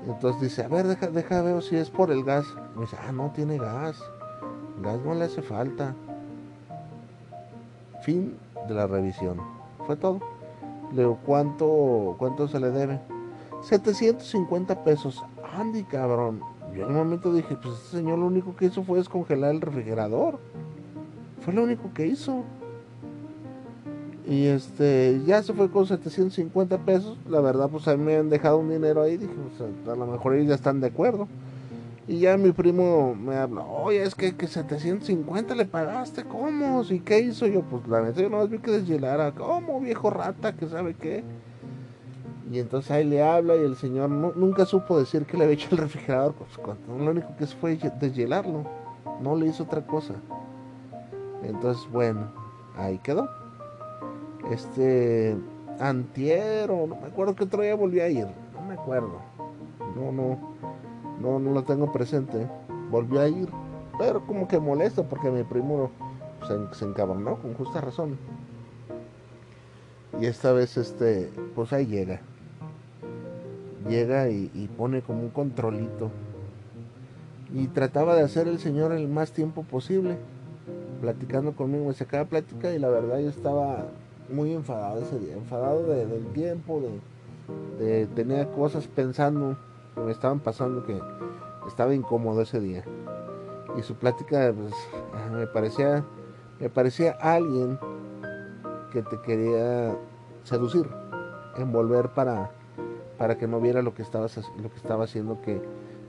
Entonces 0.07 0.41
dice, 0.41 0.63
a 0.63 0.67
ver, 0.67 0.85
deja, 0.85 1.07
deja 1.07 1.41
ver 1.41 1.61
si 1.63 1.77
es 1.77 1.89
por 1.89 2.11
el 2.11 2.23
gas. 2.23 2.45
me 2.75 2.81
dice, 2.81 2.97
ah, 3.07 3.11
no 3.11 3.31
tiene 3.35 3.57
gas. 3.57 3.99
Gas 4.81 4.99
no 5.03 5.15
le 5.15 5.25
hace 5.25 5.41
falta. 5.41 5.95
Fin 8.03 8.37
de 8.67 8.73
la 8.73 8.87
revisión. 8.87 9.37
Fue 9.85 9.95
todo. 9.95 10.19
Le 10.93 11.01
digo, 11.01 11.19
¿cuánto, 11.25 12.15
¿cuánto 12.17 12.47
se 12.47 12.59
le 12.59 12.69
debe? 12.69 12.99
750 13.61 14.83
pesos. 14.83 15.23
Andy, 15.57 15.83
cabrón. 15.83 16.41
Yo 16.75 16.83
en 16.83 16.89
un 16.89 16.97
momento 16.97 17.33
dije, 17.33 17.55
pues 17.55 17.75
este 17.75 17.97
señor 17.97 18.19
lo 18.19 18.25
único 18.25 18.55
que 18.55 18.65
hizo 18.65 18.83
fue 18.83 18.97
descongelar 18.97 19.51
el 19.51 19.61
refrigerador. 19.61 20.39
Fue 21.41 21.53
lo 21.53 21.63
único 21.63 21.93
que 21.93 22.07
hizo. 22.07 22.43
Y 24.27 24.47
este, 24.47 25.21
ya 25.25 25.41
se 25.43 25.53
fue 25.53 25.69
con 25.69 25.85
750 25.87 26.79
pesos. 26.79 27.17
La 27.29 27.39
verdad, 27.39 27.69
pues 27.69 27.87
a 27.87 27.95
mí 27.95 28.03
me 28.03 28.17
han 28.17 28.29
dejado 28.29 28.57
un 28.57 28.69
dinero 28.69 29.01
ahí. 29.01 29.17
Dije, 29.17 29.33
a 29.87 29.95
lo 29.95 30.07
mejor 30.07 30.35
ellos 30.35 30.47
ya 30.49 30.55
están 30.55 30.81
de 30.81 30.87
acuerdo. 30.87 31.27
Y 32.07 32.19
ya 32.19 32.37
mi 32.37 32.51
primo 32.51 33.15
me 33.15 33.35
habló, 33.35 33.65
oye, 33.67 34.03
es 34.03 34.13
que, 34.13 34.35
que 34.35 34.45
750 34.45 35.55
le 35.55 35.65
pagaste, 35.65 36.23
¿cómo? 36.23 36.83
¿Y 36.87 36.99
qué 36.99 37.19
hizo? 37.19 37.47
Yo, 37.47 37.61
pues 37.61 37.87
la 37.87 38.01
neta, 38.01 38.21
yo 38.21 38.29
no 38.29 38.47
vi 38.47 38.59
que 38.59 38.69
deshielara, 38.69 39.31
¿cómo, 39.31 39.79
viejo 39.81 40.11
rata, 40.11 40.55
que 40.55 40.67
sabe 40.67 40.93
qué? 40.93 41.23
Y 42.55 42.59
entonces 42.59 42.89
ahí 42.89 43.03
le 43.03 43.21
habla 43.21 43.57
y 43.57 43.59
el 43.59 43.75
señor 43.75 44.09
nunca 44.09 44.65
supo 44.65 44.97
decir 44.97 45.25
que 45.25 45.35
le 45.35 45.43
había 45.43 45.55
hecho 45.55 45.67
el 45.71 45.77
refrigerador, 45.77 46.35
pues 46.35 46.57
cuando 46.57 47.03
lo 47.03 47.11
único 47.11 47.35
que 47.35 47.43
hizo 47.43 47.57
fue 47.57 47.75
deshielarlo, 47.75 48.63
no 49.19 49.35
le 49.35 49.47
hizo 49.47 49.63
otra 49.63 49.85
cosa. 49.85 50.13
Entonces, 51.43 51.85
bueno, 51.91 52.31
ahí 52.77 52.97
quedó. 52.99 53.27
Este, 54.49 55.35
antiero, 55.81 56.87
no 56.87 56.95
me 56.95 57.07
acuerdo 57.07 57.35
que 57.35 57.43
otro 57.43 57.61
día 57.61 57.75
volví 57.75 57.99
a 57.99 58.07
ir, 58.07 58.27
no 58.53 58.61
me 58.61 58.75
acuerdo. 58.75 59.19
No, 59.97 60.13
no 60.13 60.55
no, 61.19 61.39
no 61.39 61.51
lo 61.51 61.63
tengo 61.65 61.91
presente. 61.91 62.47
Volvió 62.89 63.19
a 63.19 63.27
ir, 63.27 63.49
pero 63.99 64.25
como 64.25 64.47
que 64.47 64.61
molesto 64.61 65.03
porque 65.03 65.29
mi 65.29 65.43
primo 65.43 65.91
se, 66.47 66.73
se 66.73 66.85
encabronó 66.85 67.35
con 67.41 67.53
justa 67.55 67.81
razón. 67.81 68.17
Y 70.21 70.25
esta 70.25 70.53
vez, 70.53 70.77
este, 70.77 71.29
pues 71.53 71.73
ahí 71.73 71.85
llega. 71.85 72.21
Llega 73.87 74.29
y, 74.29 74.69
pone 74.77 75.01
como 75.01 75.21
un 75.21 75.29
controlito. 75.29 76.11
Y 77.53 77.67
trataba 77.67 78.15
de 78.15 78.23
hacer 78.23 78.47
el 78.47 78.59
señor 78.59 78.91
el 78.91 79.07
más 79.07 79.31
tiempo 79.31 79.63
posible. 79.63 80.17
Platicando 81.01 81.53
conmigo, 81.53 81.85
me 81.85 81.93
sacaba 81.93 82.25
plática 82.25 82.73
y 82.73 82.79
la 82.79 82.89
verdad 82.89 83.19
yo 83.19 83.29
estaba 83.29 83.85
muy 84.31 84.53
enfadado 84.53 85.01
ese 85.01 85.19
día. 85.19 85.35
Enfadado 85.35 85.83
del 85.83 86.25
tiempo, 86.33 86.81
de, 87.79 87.85
de 87.85 88.07
tener 88.07 88.47
cosas 88.49 88.87
pensando 88.87 89.57
me 89.95 90.11
estaban 90.11 90.39
pasando 90.39 90.85
que 90.85 90.99
estaba 91.67 91.93
incómodo 91.93 92.41
ese 92.41 92.59
día. 92.59 92.83
Y 93.77 93.81
su 93.81 93.95
plática 93.95 94.53
pues, 94.55 94.73
me 95.31 95.47
parecía 95.47 96.03
me 96.59 96.69
parecía 96.69 97.11
alguien 97.19 97.77
que 98.91 99.01
te 99.01 99.19
quería 99.21 99.93
seducir, 100.43 100.87
envolver 101.57 102.09
para 102.09 102.51
para 103.17 103.37
que 103.37 103.47
no 103.47 103.59
viera 103.59 103.81
lo 103.81 103.93
que 103.93 104.01
estabas 104.01 104.37
lo 104.61 104.69
que 104.69 104.77
estaba 104.77 105.05
haciendo 105.05 105.41
que 105.41 105.61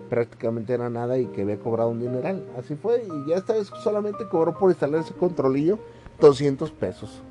prácticamente 0.09 0.73
era 0.73 0.89
nada 0.89 1.19
y 1.19 1.27
que 1.27 1.43
había 1.43 1.59
cobrado 1.59 1.91
un 1.91 2.01
dineral. 2.01 2.45
Así 2.59 2.77
fue 2.77 3.05
y 3.05 3.31
ya 3.31 3.37
esta 3.37 3.55
vez 3.55 3.71
solamente 3.83 4.29
cobró 4.29 4.57
por 4.57 4.71
instalar 4.71 5.01
ese 5.01 5.15
controlillo 5.15 5.79
200 6.21 6.71
pesos, 6.73 7.23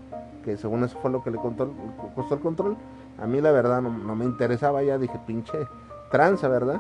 que 0.44 0.58
según 0.58 0.84
eso 0.84 0.98
fue 1.00 1.12
lo 1.12 1.24
que 1.24 1.32
le 1.32 1.38
costó 1.38 2.36
el 2.36 2.40
control. 2.42 2.78
A 3.18 3.28
mí 3.28 3.42
la 3.42 3.52
verdad 3.52 3.82
no, 3.82 3.90
no 3.90 4.16
me 4.16 4.26
interesaba, 4.26 4.84
ya 4.84 4.98
dije, 4.98 5.20
pinche, 5.26 5.58
tranza, 6.12 6.48
¿verdad? 6.48 6.80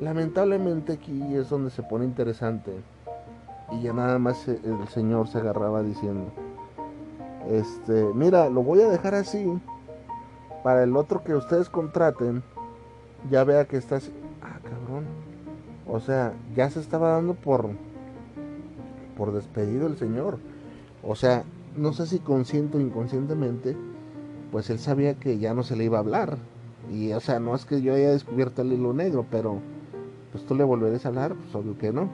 Lamentablemente 0.00 0.94
aquí 0.94 1.34
es 1.34 1.48
donde 1.50 1.70
se 1.70 1.82
pone 1.82 2.04
interesante. 2.04 2.72
Y 3.72 3.82
ya 3.82 3.92
nada 3.92 4.18
más 4.18 4.46
el 4.48 4.88
señor 4.88 5.28
se 5.28 5.38
agarraba 5.38 5.82
diciendo, 5.82 6.30
este, 7.50 8.04
mira, 8.14 8.48
lo 8.48 8.62
voy 8.62 8.80
a 8.80 8.88
dejar 8.88 9.14
así 9.14 9.60
para 10.66 10.82
el 10.82 10.96
otro 10.96 11.22
que 11.22 11.32
ustedes 11.32 11.70
contraten, 11.70 12.42
ya 13.30 13.44
vea 13.44 13.68
que 13.68 13.76
estás, 13.76 14.10
ah, 14.42 14.58
cabrón. 14.64 15.04
O 15.86 16.00
sea, 16.00 16.34
ya 16.56 16.68
se 16.70 16.80
estaba 16.80 17.10
dando 17.10 17.34
por 17.34 17.70
por 19.16 19.32
despedido 19.32 19.86
el 19.86 19.96
señor. 19.96 20.40
O 21.04 21.14
sea, 21.14 21.44
no 21.76 21.92
sé 21.92 22.08
si 22.08 22.18
consciente 22.18 22.78
o 22.78 22.80
inconscientemente, 22.80 23.76
pues 24.50 24.68
él 24.68 24.80
sabía 24.80 25.14
que 25.14 25.38
ya 25.38 25.54
no 25.54 25.62
se 25.62 25.76
le 25.76 25.84
iba 25.84 25.98
a 25.98 26.00
hablar. 26.00 26.36
Y, 26.92 27.12
o 27.12 27.20
sea, 27.20 27.38
no 27.38 27.54
es 27.54 27.64
que 27.64 27.80
yo 27.80 27.94
haya 27.94 28.10
descubierto 28.10 28.62
el 28.62 28.72
hilo 28.72 28.92
negro, 28.92 29.24
pero 29.30 29.60
pues 30.32 30.44
tú 30.46 30.56
le 30.56 30.64
volverás 30.64 31.06
a 31.06 31.10
hablar, 31.10 31.36
pues 31.36 31.54
obvio 31.54 31.78
que 31.78 31.92
no. 31.92 32.08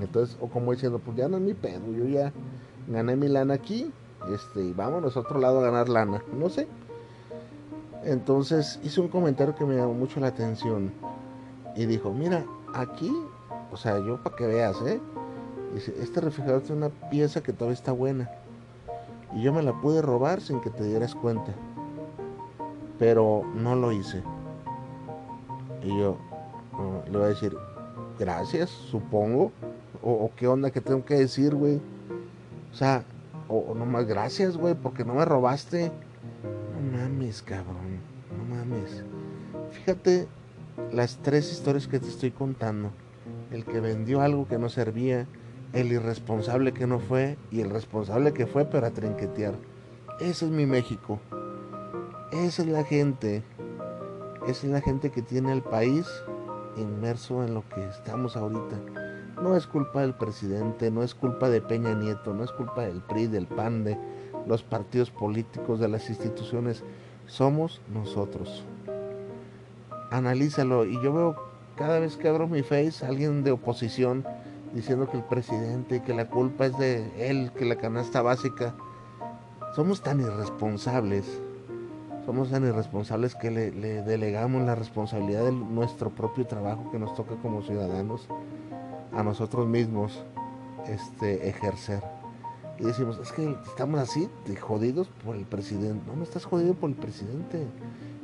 Entonces, 0.00 0.38
o 0.40 0.48
como 0.48 0.72
diciendo, 0.72 1.02
pues 1.04 1.18
ya 1.18 1.28
no 1.28 1.36
es 1.36 1.42
mi 1.42 1.52
pedo, 1.52 1.92
yo 1.92 2.06
ya 2.06 2.32
gané 2.86 3.14
mi 3.14 3.28
lana 3.28 3.52
aquí, 3.52 3.92
este, 4.32 4.64
y 4.64 4.72
vámonos 4.72 5.18
a 5.18 5.20
otro 5.20 5.38
lado 5.38 5.60
a 5.60 5.64
ganar 5.64 5.90
lana, 5.90 6.22
no 6.32 6.48
sé. 6.48 6.66
Entonces 8.10 8.80
hizo 8.82 9.02
un 9.02 9.08
comentario 9.08 9.54
que 9.54 9.64
me 9.64 9.76
llamó 9.76 9.94
mucho 9.94 10.20
la 10.20 10.28
atención 10.28 10.92
y 11.76 11.86
dijo, 11.86 12.12
mira, 12.12 12.44
aquí, 12.74 13.12
o 13.70 13.76
sea, 13.76 13.98
yo 13.98 14.22
para 14.22 14.36
que 14.36 14.46
veas, 14.46 14.76
¿eh? 14.82 15.00
Dice, 15.74 15.94
este 16.00 16.20
refrigerador 16.20 16.62
tiene 16.62 16.86
una 16.86 17.10
pieza 17.10 17.42
que 17.42 17.52
todavía 17.52 17.74
está 17.74 17.92
buena 17.92 18.30
y 19.34 19.42
yo 19.42 19.52
me 19.52 19.62
la 19.62 19.78
pude 19.80 20.00
robar 20.00 20.40
sin 20.40 20.60
que 20.60 20.70
te 20.70 20.84
dieras 20.84 21.14
cuenta 21.14 21.54
pero 22.98 23.44
no 23.54 23.76
lo 23.76 23.92
hice. 23.92 24.22
Y 25.82 25.88
yo 25.88 26.18
le 27.10 27.16
voy 27.16 27.26
a 27.26 27.28
decir, 27.28 27.56
gracias, 28.18 28.70
supongo. 28.70 29.52
O, 30.02 30.30
qué 30.36 30.46
onda 30.46 30.70
que 30.70 30.80
tengo 30.80 31.04
que 31.04 31.14
decir, 31.14 31.54
güey. 31.54 31.80
O 32.72 32.74
sea, 32.74 33.04
o, 33.48 33.74
nomás 33.74 34.06
gracias, 34.06 34.56
güey, 34.56 34.74
porque 34.74 35.04
no 35.04 35.14
me 35.14 35.24
robaste. 35.24 35.90
Mames, 36.92 37.42
cabrón. 37.42 38.00
No 38.36 38.54
mames. 38.54 39.04
Fíjate 39.70 40.28
las 40.92 41.18
tres 41.18 41.52
historias 41.52 41.86
que 41.86 41.98
te 41.98 42.08
estoy 42.08 42.30
contando. 42.30 42.90
El 43.50 43.64
que 43.64 43.80
vendió 43.80 44.20
algo 44.22 44.46
que 44.46 44.58
no 44.58 44.68
servía, 44.68 45.26
el 45.72 45.92
irresponsable 45.92 46.72
que 46.72 46.86
no 46.86 46.98
fue 46.98 47.36
y 47.50 47.60
el 47.60 47.70
responsable 47.70 48.32
que 48.32 48.46
fue 48.46 48.64
para 48.64 48.90
trinquetear. 48.90 49.54
Ese 50.20 50.46
es 50.46 50.50
mi 50.50 50.66
México. 50.66 51.20
Esa 52.32 52.62
es 52.62 52.68
la 52.68 52.84
gente. 52.84 53.42
Esa 54.46 54.66
es 54.66 54.72
la 54.72 54.80
gente 54.80 55.10
que 55.10 55.22
tiene 55.22 55.52
el 55.52 55.62
país 55.62 56.06
inmerso 56.76 57.44
en 57.44 57.54
lo 57.54 57.68
que 57.68 57.84
estamos 57.86 58.36
ahorita. 58.36 58.78
No 59.42 59.56
es 59.56 59.66
culpa 59.66 60.00
del 60.00 60.14
presidente, 60.14 60.90
no 60.90 61.02
es 61.02 61.14
culpa 61.14 61.48
de 61.48 61.60
Peña 61.60 61.94
Nieto, 61.94 62.34
no 62.34 62.44
es 62.44 62.50
culpa 62.52 62.82
del 62.82 63.00
PRI, 63.02 63.26
del 63.26 63.46
PAN, 63.46 63.84
de 63.84 63.96
los 64.48 64.62
partidos 64.62 65.10
políticos, 65.10 65.78
de 65.78 65.88
las 65.88 66.08
instituciones. 66.08 66.82
Somos 67.26 67.80
nosotros. 67.92 68.64
Analízalo. 70.10 70.86
Y 70.86 71.00
yo 71.02 71.12
veo 71.12 71.36
cada 71.76 72.00
vez 72.00 72.16
que 72.16 72.28
abro 72.28 72.48
mi 72.48 72.62
face 72.62 73.06
alguien 73.06 73.44
de 73.44 73.52
oposición 73.52 74.24
diciendo 74.74 75.08
que 75.08 75.16
el 75.16 75.24
presidente 75.24 75.96
y 75.96 76.00
que 76.00 76.14
la 76.14 76.28
culpa 76.28 76.66
es 76.66 76.76
de 76.78 77.30
él, 77.30 77.52
que 77.56 77.64
la 77.64 77.76
canasta 77.76 78.22
básica. 78.22 78.74
Somos 79.74 80.02
tan 80.02 80.20
irresponsables, 80.20 81.24
somos 82.26 82.50
tan 82.50 82.66
irresponsables 82.66 83.34
que 83.34 83.50
le, 83.50 83.70
delegamos 84.02 84.62
la 84.62 84.74
responsabilidad 84.74 85.44
de 85.44 85.52
nuestro 85.52 86.10
propio 86.10 86.46
trabajo 86.46 86.90
que 86.90 86.98
nos 86.98 87.14
toca 87.14 87.36
como 87.36 87.62
ciudadanos 87.62 88.28
a 89.12 89.22
nosotros 89.22 89.66
mismos 89.66 90.24
este, 90.86 91.48
ejercer. 91.48 92.17
Y 92.78 92.84
decimos, 92.84 93.18
es 93.18 93.32
que 93.32 93.56
estamos 93.66 93.98
así, 93.98 94.28
jodidos 94.60 95.08
por 95.24 95.34
el 95.34 95.44
presidente. 95.44 96.00
No, 96.06 96.16
no 96.16 96.22
estás 96.22 96.44
jodido 96.44 96.74
por 96.74 96.90
el 96.90 96.96
presidente. 96.96 97.66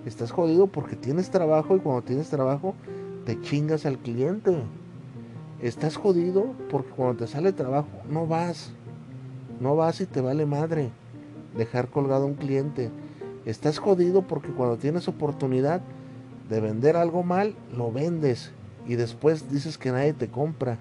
Estás 0.06 0.30
jodido 0.30 0.68
porque 0.68 0.96
tienes 0.96 1.30
trabajo 1.30 1.76
y 1.76 1.80
cuando 1.80 2.02
tienes 2.02 2.28
trabajo 2.28 2.74
te 3.24 3.40
chingas 3.40 3.84
al 3.84 3.98
cliente. 3.98 4.56
Estás 5.60 5.96
jodido 5.96 6.54
porque 6.70 6.90
cuando 6.90 7.24
te 7.24 7.26
sale 7.26 7.52
trabajo 7.52 7.88
no 8.08 8.26
vas. 8.26 8.70
No 9.60 9.76
vas 9.76 10.00
y 10.00 10.06
te 10.06 10.20
vale 10.20 10.46
madre 10.46 10.90
dejar 11.56 11.88
colgado 11.88 12.24
a 12.24 12.26
un 12.26 12.34
cliente. 12.34 12.90
Estás 13.46 13.78
jodido 13.78 14.22
porque 14.22 14.52
cuando 14.52 14.76
tienes 14.76 15.08
oportunidad 15.08 15.80
de 16.48 16.60
vender 16.60 16.96
algo 16.96 17.22
mal, 17.22 17.54
lo 17.76 17.90
vendes 17.90 18.52
y 18.86 18.94
después 18.94 19.50
dices 19.50 19.78
que 19.78 19.90
nadie 19.90 20.12
te 20.12 20.28
compra, 20.28 20.78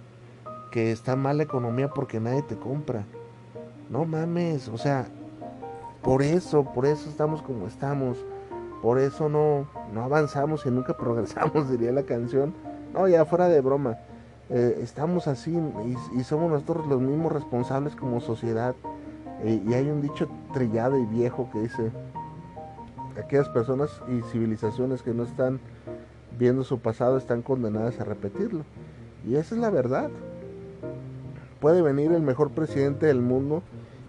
que 0.71 0.91
está 0.91 1.15
mal 1.15 1.37
la 1.37 1.43
economía 1.43 1.89
porque 1.89 2.19
nadie 2.19 2.41
te 2.41 2.55
compra. 2.55 3.05
No 3.93 4.05
mames, 4.05 4.69
o 4.69 4.77
sea, 4.79 5.05
por 6.01 6.23
eso, 6.23 6.63
por 6.63 6.87
eso 6.87 7.07
estamos 7.11 7.43
como 7.43 7.67
estamos, 7.67 8.17
por 8.81 8.97
eso 8.97 9.29
no, 9.29 9.67
no 9.93 10.01
avanzamos 10.01 10.65
y 10.65 10.71
nunca 10.71 10.97
progresamos, 10.97 11.69
diría 11.69 11.91
la 11.91 12.01
canción. 12.01 12.55
No, 12.91 13.07
ya 13.07 13.23
fuera 13.25 13.49
de 13.49 13.61
broma. 13.61 13.99
Eh, 14.49 14.79
estamos 14.81 15.27
así 15.27 15.55
y, 16.17 16.23
somos 16.23 16.49
nosotros 16.49 16.87
los 16.87 17.01
mismos 17.01 17.31
responsables 17.31 17.95
como 17.95 18.19
sociedad. 18.19 18.73
Y 19.45 19.71
hay 19.75 19.87
un 19.87 20.01
dicho 20.01 20.27
trillado 20.53 20.97
y 20.97 21.05
viejo 21.05 21.51
que 21.53 21.59
dice, 21.59 21.91
aquellas 23.23 23.49
personas 23.49 23.91
y 24.07 24.23
civilizaciones 24.31 25.03
que 25.03 25.13
no 25.13 25.21
están 25.21 25.59
viendo 26.39 26.63
su 26.63 26.79
pasado 26.79 27.15
están 27.15 27.43
condenadas 27.43 27.99
a 27.99 28.05
repetirlo. 28.05 28.63
Y 29.23 29.35
esa 29.35 29.53
es 29.53 29.61
la 29.61 29.69
verdad. 29.69 30.09
Puede 31.61 31.83
venir 31.83 32.11
el 32.11 32.23
mejor 32.23 32.49
presidente 32.49 33.05
del 33.05 33.21
mundo 33.21 33.61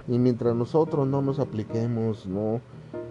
y 0.06 0.18
mientras 0.18 0.54
nosotros 0.54 1.06
no 1.06 1.22
nos 1.22 1.38
apliquemos, 1.38 2.26
no, 2.26 2.60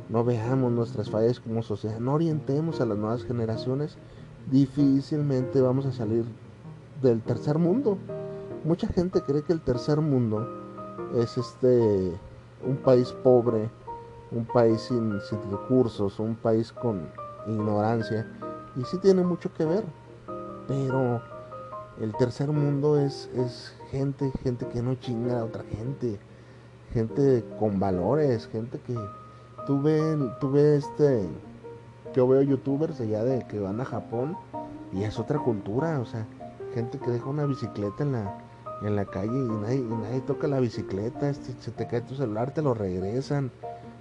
no 0.10 0.24
veamos 0.24 0.72
nuestras 0.72 1.10
fallas 1.10 1.40
como 1.40 1.64
sociedad, 1.64 2.00
no 2.00 2.14
orientemos 2.14 2.82
a 2.82 2.86
las 2.86 2.98
nuevas 2.98 3.24
generaciones, 3.24 3.98
difícilmente 4.52 5.62
vamos 5.62 5.86
a 5.86 5.92
salir 5.92 6.26
del 7.02 7.22
tercer 7.22 7.58
mundo. 7.58 7.98
Mucha 8.64 8.88
gente 8.88 9.22
cree 9.22 9.44
que 9.44 9.54
el 9.54 9.62
tercer 9.62 10.02
mundo 10.02 10.48
es 11.16 11.38
este 11.38 12.14
un 12.66 12.78
país 12.78 13.12
pobre, 13.24 13.70
un 14.32 14.46
país 14.46 14.82
sin, 14.82 15.20
recursos, 15.52 16.20
un 16.20 16.36
país 16.36 16.72
con 16.72 17.08
ignorancia. 17.48 18.28
Y 18.76 18.84
sí 18.86 18.98
tiene 18.98 19.24
mucho 19.24 19.54
que 19.54 19.66
ver. 19.66 19.84
Pero 20.68 21.22
el 22.00 22.16
tercer 22.16 22.50
mundo 22.52 22.98
es, 22.98 23.30
es 23.36 23.76
gente, 23.92 24.32
gente 24.44 24.68
que 24.68 24.82
no 24.82 24.96
chinga 24.96 25.40
a 25.40 25.46
otra 25.46 25.64
gente. 25.64 26.20
Gente 26.94 27.44
con 27.60 27.80
valores, 27.80 28.48
gente 28.48 28.80
que 28.80 28.96
tuve, 29.66 30.00
tuve 30.40 30.78
este, 30.78 31.28
yo 32.14 32.28
veo 32.28 32.44
youtubers 32.44 33.02
allá 33.02 33.24
de 33.24 33.48
que 33.48 33.60
van 33.60 33.82
a 33.82 33.86
Japón 33.86 34.38
y 34.92 35.04
es 35.04 35.18
otra 35.18 35.40
cultura, 35.40 36.00
o 36.00 36.06
sea, 36.06 36.28
gente 36.76 37.00
que 37.00 37.10
deja 37.10 37.30
una 37.30 37.46
bicicleta 37.46 38.04
en 38.04 38.12
la, 38.12 38.38
en 38.84 38.96
la 38.96 39.06
calle 39.06 39.36
y 39.36 39.48
nadie, 39.48 39.82
nadie 39.82 40.22
toca 40.22 40.48
la 40.48 40.60
bicicleta, 40.60 41.30
este, 41.30 41.54
se 41.60 41.72
te 41.72 41.88
cae 41.88 42.02
tu 42.02 42.14
celular, 42.14 42.54
te 42.54 42.62
lo 42.62 42.76
regresan. 42.76 43.52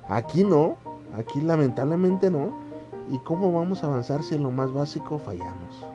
Aquí 0.09 0.45
no, 0.45 0.77
aquí 1.17 1.41
lamentablemente 1.41 2.31
no. 2.31 2.61
¿Y 3.11 3.19
cómo 3.21 3.53
vamos 3.53 3.83
a 3.83 3.87
avanzar 3.87 4.23
si 4.23 4.35
en 4.35 4.43
lo 4.43 4.51
más 4.51 4.73
básico 4.73 5.19
fallamos? 5.19 5.87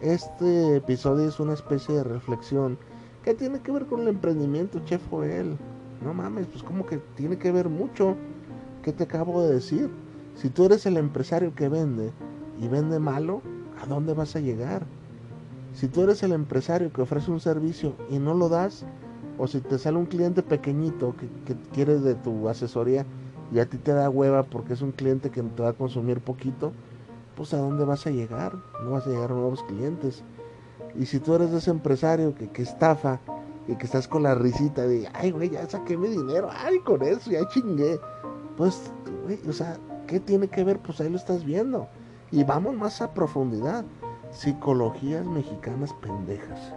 Este 0.00 0.76
episodio 0.76 1.28
es 1.28 1.38
una 1.38 1.52
especie 1.52 1.96
de 1.96 2.04
reflexión 2.04 2.78
que 3.24 3.34
tiene 3.34 3.60
que 3.60 3.72
ver 3.72 3.86
con 3.86 4.00
el 4.00 4.08
emprendimiento, 4.08 4.80
Chef 4.84 5.02
Joel. 5.10 5.58
No 6.00 6.14
mames, 6.14 6.46
pues 6.46 6.62
como 6.62 6.86
que 6.86 6.98
tiene 7.16 7.38
que 7.38 7.52
ver 7.52 7.68
mucho. 7.68 8.16
¿Qué 8.82 8.92
te 8.92 9.04
acabo 9.04 9.42
de 9.42 9.54
decir? 9.54 9.90
Si 10.34 10.50
tú 10.50 10.66
eres 10.66 10.86
el 10.86 10.96
empresario 10.96 11.54
que 11.54 11.68
vende 11.68 12.12
y 12.60 12.68
vende 12.68 12.98
malo, 12.98 13.42
¿a 13.82 13.86
dónde 13.86 14.14
vas 14.14 14.36
a 14.36 14.40
llegar? 14.40 14.86
Si 15.72 15.88
tú 15.88 16.02
eres 16.02 16.22
el 16.22 16.32
empresario 16.32 16.92
que 16.92 17.02
ofrece 17.02 17.30
un 17.30 17.40
servicio 17.40 17.96
y 18.08 18.18
no 18.18 18.34
lo 18.34 18.48
das, 18.48 18.86
o 19.36 19.46
si 19.46 19.60
te 19.60 19.78
sale 19.78 19.98
un 19.98 20.06
cliente 20.06 20.42
pequeñito 20.42 21.14
que, 21.16 21.28
que 21.44 21.60
quiere 21.72 21.98
de 21.98 22.14
tu 22.14 22.48
asesoría 22.48 23.04
y 23.52 23.58
a 23.58 23.66
ti 23.66 23.78
te 23.78 23.92
da 23.92 24.10
hueva 24.10 24.44
porque 24.44 24.74
es 24.74 24.82
un 24.82 24.92
cliente 24.92 25.30
que 25.30 25.42
te 25.42 25.62
va 25.62 25.70
a 25.70 25.74
consumir 25.74 26.20
poquito, 26.20 26.72
pues 27.36 27.54
a 27.54 27.58
dónde 27.58 27.84
vas 27.84 28.06
a 28.06 28.10
llegar? 28.10 28.56
No 28.82 28.92
vas 28.92 29.06
a 29.06 29.10
llegar 29.10 29.30
a 29.30 29.34
nuevos 29.34 29.62
clientes. 29.64 30.24
Y 30.96 31.06
si 31.06 31.20
tú 31.20 31.34
eres 31.34 31.52
ese 31.52 31.70
empresario 31.70 32.34
que 32.34 32.62
estafa 32.62 33.20
y 33.68 33.76
que 33.76 33.84
estás 33.84 34.08
con 34.08 34.22
la 34.22 34.34
risita 34.34 34.86
de, 34.86 35.08
ay, 35.12 35.30
güey, 35.30 35.50
ya 35.50 35.68
saqué 35.68 35.96
mi 35.96 36.08
dinero, 36.08 36.48
ay, 36.50 36.78
con 36.80 37.02
eso, 37.02 37.30
ya 37.30 37.46
chingué. 37.48 38.00
Pues, 38.56 38.90
güey, 39.24 39.38
o 39.46 39.52
sea, 39.52 39.76
¿qué 40.06 40.18
tiene 40.18 40.48
que 40.48 40.64
ver? 40.64 40.78
Pues 40.78 41.00
ahí 41.00 41.10
lo 41.10 41.18
estás 41.18 41.44
viendo. 41.44 41.86
Y 42.30 42.44
vamos 42.44 42.74
más 42.74 43.02
a 43.02 43.12
profundidad. 43.12 43.84
Psicologías 44.30 45.26
mexicanas 45.26 45.92
pendejas. 45.92 46.74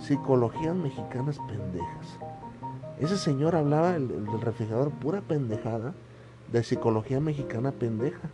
Psicologías 0.00 0.74
mexicanas 0.74 1.38
pendejas. 1.46 2.18
Ese 2.98 3.18
señor 3.18 3.54
hablaba 3.54 3.94
el, 3.94 4.08
del 4.08 4.40
refrigerador 4.40 4.90
pura 4.90 5.20
pendejada 5.20 5.94
de 6.50 6.64
psicología 6.64 7.20
mexicana 7.20 7.70
pendeja. 7.70 8.30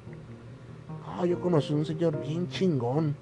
Oh, 1.18 1.26
yo 1.26 1.40
conocí 1.40 1.74
un 1.74 1.84
señor 1.84 2.20
bien 2.20 2.48
chingón, 2.48 3.16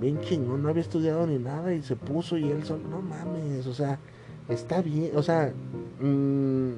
bien 0.00 0.20
chingón, 0.20 0.62
no 0.62 0.70
había 0.70 0.82
estudiado 0.82 1.26
ni 1.26 1.38
nada 1.38 1.72
y 1.74 1.82
se 1.82 1.94
puso 1.94 2.38
y 2.38 2.50
él 2.50 2.64
solo, 2.64 2.88
no 2.88 3.02
mames, 3.02 3.66
o 3.66 3.74
sea, 3.74 3.98
está 4.48 4.80
bien, 4.80 5.12
o 5.14 5.22
sea, 5.22 5.52
mmm, 6.00 6.70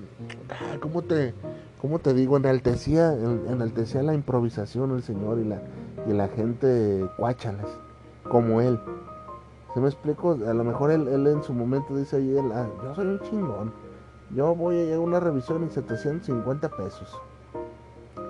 ¿cómo 0.81 1.03
te, 1.03 1.33
cómo 1.81 2.01
te 2.01 2.13
digo? 2.13 2.37
Enaltecía, 2.37 3.15
enaltecía 3.15 4.03
la 4.03 4.15
improvisación 4.15 4.91
el 4.91 5.03
señor 5.03 5.39
y 5.39 5.45
la, 5.45 5.63
y 6.07 6.13
la 6.13 6.29
gente 6.29 7.07
cuáchalas, 7.17 7.69
como 8.29 8.61
él. 8.61 8.79
¿Se 9.73 9.81
me 9.81 9.89
explico? 9.89 10.33
A 10.33 10.53
lo 10.53 10.65
mejor 10.65 10.91
él, 10.91 11.27
en 11.27 11.43
su 11.43 11.55
momento 11.55 11.97
dice 11.97 12.17
ahí, 12.17 12.37
ah, 12.53 12.69
yo 12.83 12.95
soy 12.95 13.07
un 13.07 13.21
chingón. 13.21 13.73
Yo 14.35 14.55
voy 14.55 14.77
a 14.77 14.85
llegar 14.85 14.99
a 14.99 15.01
una 15.01 15.21
revisión 15.21 15.63
en 15.63 15.71
750 15.71 16.69
pesos. 16.71 17.09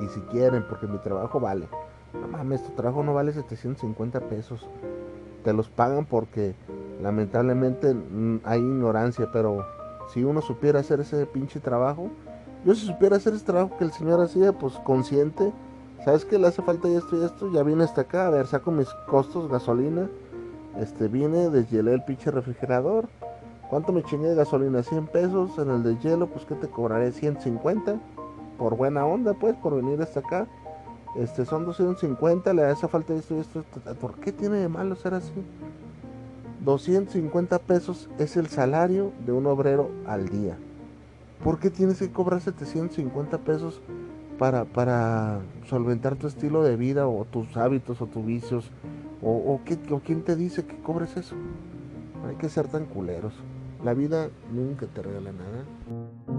Y 0.01 0.09
si 0.09 0.21
quieren, 0.23 0.65
porque 0.69 0.87
mi 0.87 0.99
trabajo 0.99 1.41
vale. 1.41 1.67
No 2.15 2.29
mames, 2.29 2.63
tu 2.63 2.71
trabajo 2.73 3.03
no 3.03 3.15
vale 3.15 3.33
750 3.33 4.21
pesos. 4.29 4.69
Te 5.45 5.53
los 5.53 5.69
pagan 5.69 6.07
porque 6.07 6.55
lamentablemente 7.03 7.95
mm, 7.95 8.41
hay 8.45 8.61
ignorancia, 8.61 9.31
pero 9.33 9.65
si 10.13 10.25
uno 10.25 10.41
supiera 10.41 10.81
hacer 10.81 11.01
ese 11.01 11.27
pinche 11.27 11.61
trabajo, 11.61 12.11
yo 12.65 12.75
si 12.75 12.87
supiera 12.87 13.17
hacer 13.17 13.35
ese 13.35 13.45
trabajo 13.45 13.77
que 13.77 13.85
el 13.85 13.93
señor 13.93 14.21
hacía, 14.21 14.53
pues 14.53 14.75
consciente, 14.85 15.53
¿Sabes 16.05 16.25
qué? 16.25 16.37
Le 16.37 16.49
hace 16.49 16.63
falta 16.63 16.89
esto 16.89 17.17
y 17.17 17.25
esto. 17.25 17.51
Ya 17.53 17.63
viene 17.63 17.85
hasta 17.85 18.03
acá. 18.03 18.27
A 18.27 18.31
ver, 18.31 18.47
saco 18.47 18.73
mis 18.73 18.89
costos, 19.07 19.49
gasolina. 19.49 20.09
Este, 20.79 21.07
viene, 21.07 21.49
deshielé 21.49 21.95
el 21.95 22.03
pinche 22.03 22.31
refrigerador. 22.31 23.09
¿Cuánto 23.71 23.93
me 23.93 24.03
chingué 24.03 24.29
de 24.29 24.35
gasolina? 24.35 24.83
100 24.83 25.07
pesos. 25.07 25.59
En 25.59 25.71
el 25.71 25.83
de 25.85 25.97
hielo, 25.99 26.27
pues 26.27 26.45
que 26.45 26.57
te 26.57 26.69
cobraré 26.69 27.13
150. 27.13 28.01
Por 28.59 28.77
buena 28.77 29.07
onda, 29.07 29.35
pues, 29.35 29.55
por 29.57 29.77
venir 29.77 30.03
hasta 30.03 30.21
acá. 30.21 30.49
Este, 31.17 31.45
son 31.45 31.65
250. 31.65 32.53
Le 32.53 32.65
hace 32.65 32.89
falta 32.89 33.15
esto 33.15 33.37
y 33.37 33.41
esto. 33.41 33.65
¿Por 34.01 34.15
qué 34.15 34.33
tiene 34.33 34.57
de 34.57 34.69
malo 34.69 34.97
ser 34.97 35.15
así? 35.15 35.33
250 36.65 37.59
pesos 37.61 38.09
es 38.19 38.37
el 38.37 38.47
salario 38.47 39.13
de 39.27 39.33
un 39.33 39.47
obrero 39.47 39.91
al 40.07 40.29
día. 40.29 40.57
¿Por 41.43 41.59
qué 41.59 41.71
tienes 41.71 41.99
que 41.99 42.11
cobrar 42.11 42.41
750 42.41 43.39
pesos 43.39 43.81
para, 44.39 44.65
para 44.65 45.41
solventar 45.69 46.15
tu 46.17 46.29
estilo 46.29 46.63
de 46.63 46.77
vida 46.77 47.09
o 47.09 47.25
tus 47.25 47.57
hábitos 47.57 48.01
o 48.01 48.07
tus 48.07 48.25
vicios? 48.25 48.71
¿O, 49.21 49.31
o, 49.33 49.61
qué, 49.65 49.79
o 49.91 50.01
quién 50.01 50.23
te 50.23 50.37
dice 50.37 50.65
que 50.65 50.77
cobres 50.79 51.17
eso? 51.17 51.35
No 52.23 52.29
hay 52.29 52.37
que 52.37 52.49
ser 52.49 52.69
tan 52.69 52.87
culeros. 52.87 53.35
La 53.85 53.95
vida 53.95 54.29
nunca 54.53 54.87
te 54.87 55.03
regala 55.03 55.33
nada. 55.33 56.32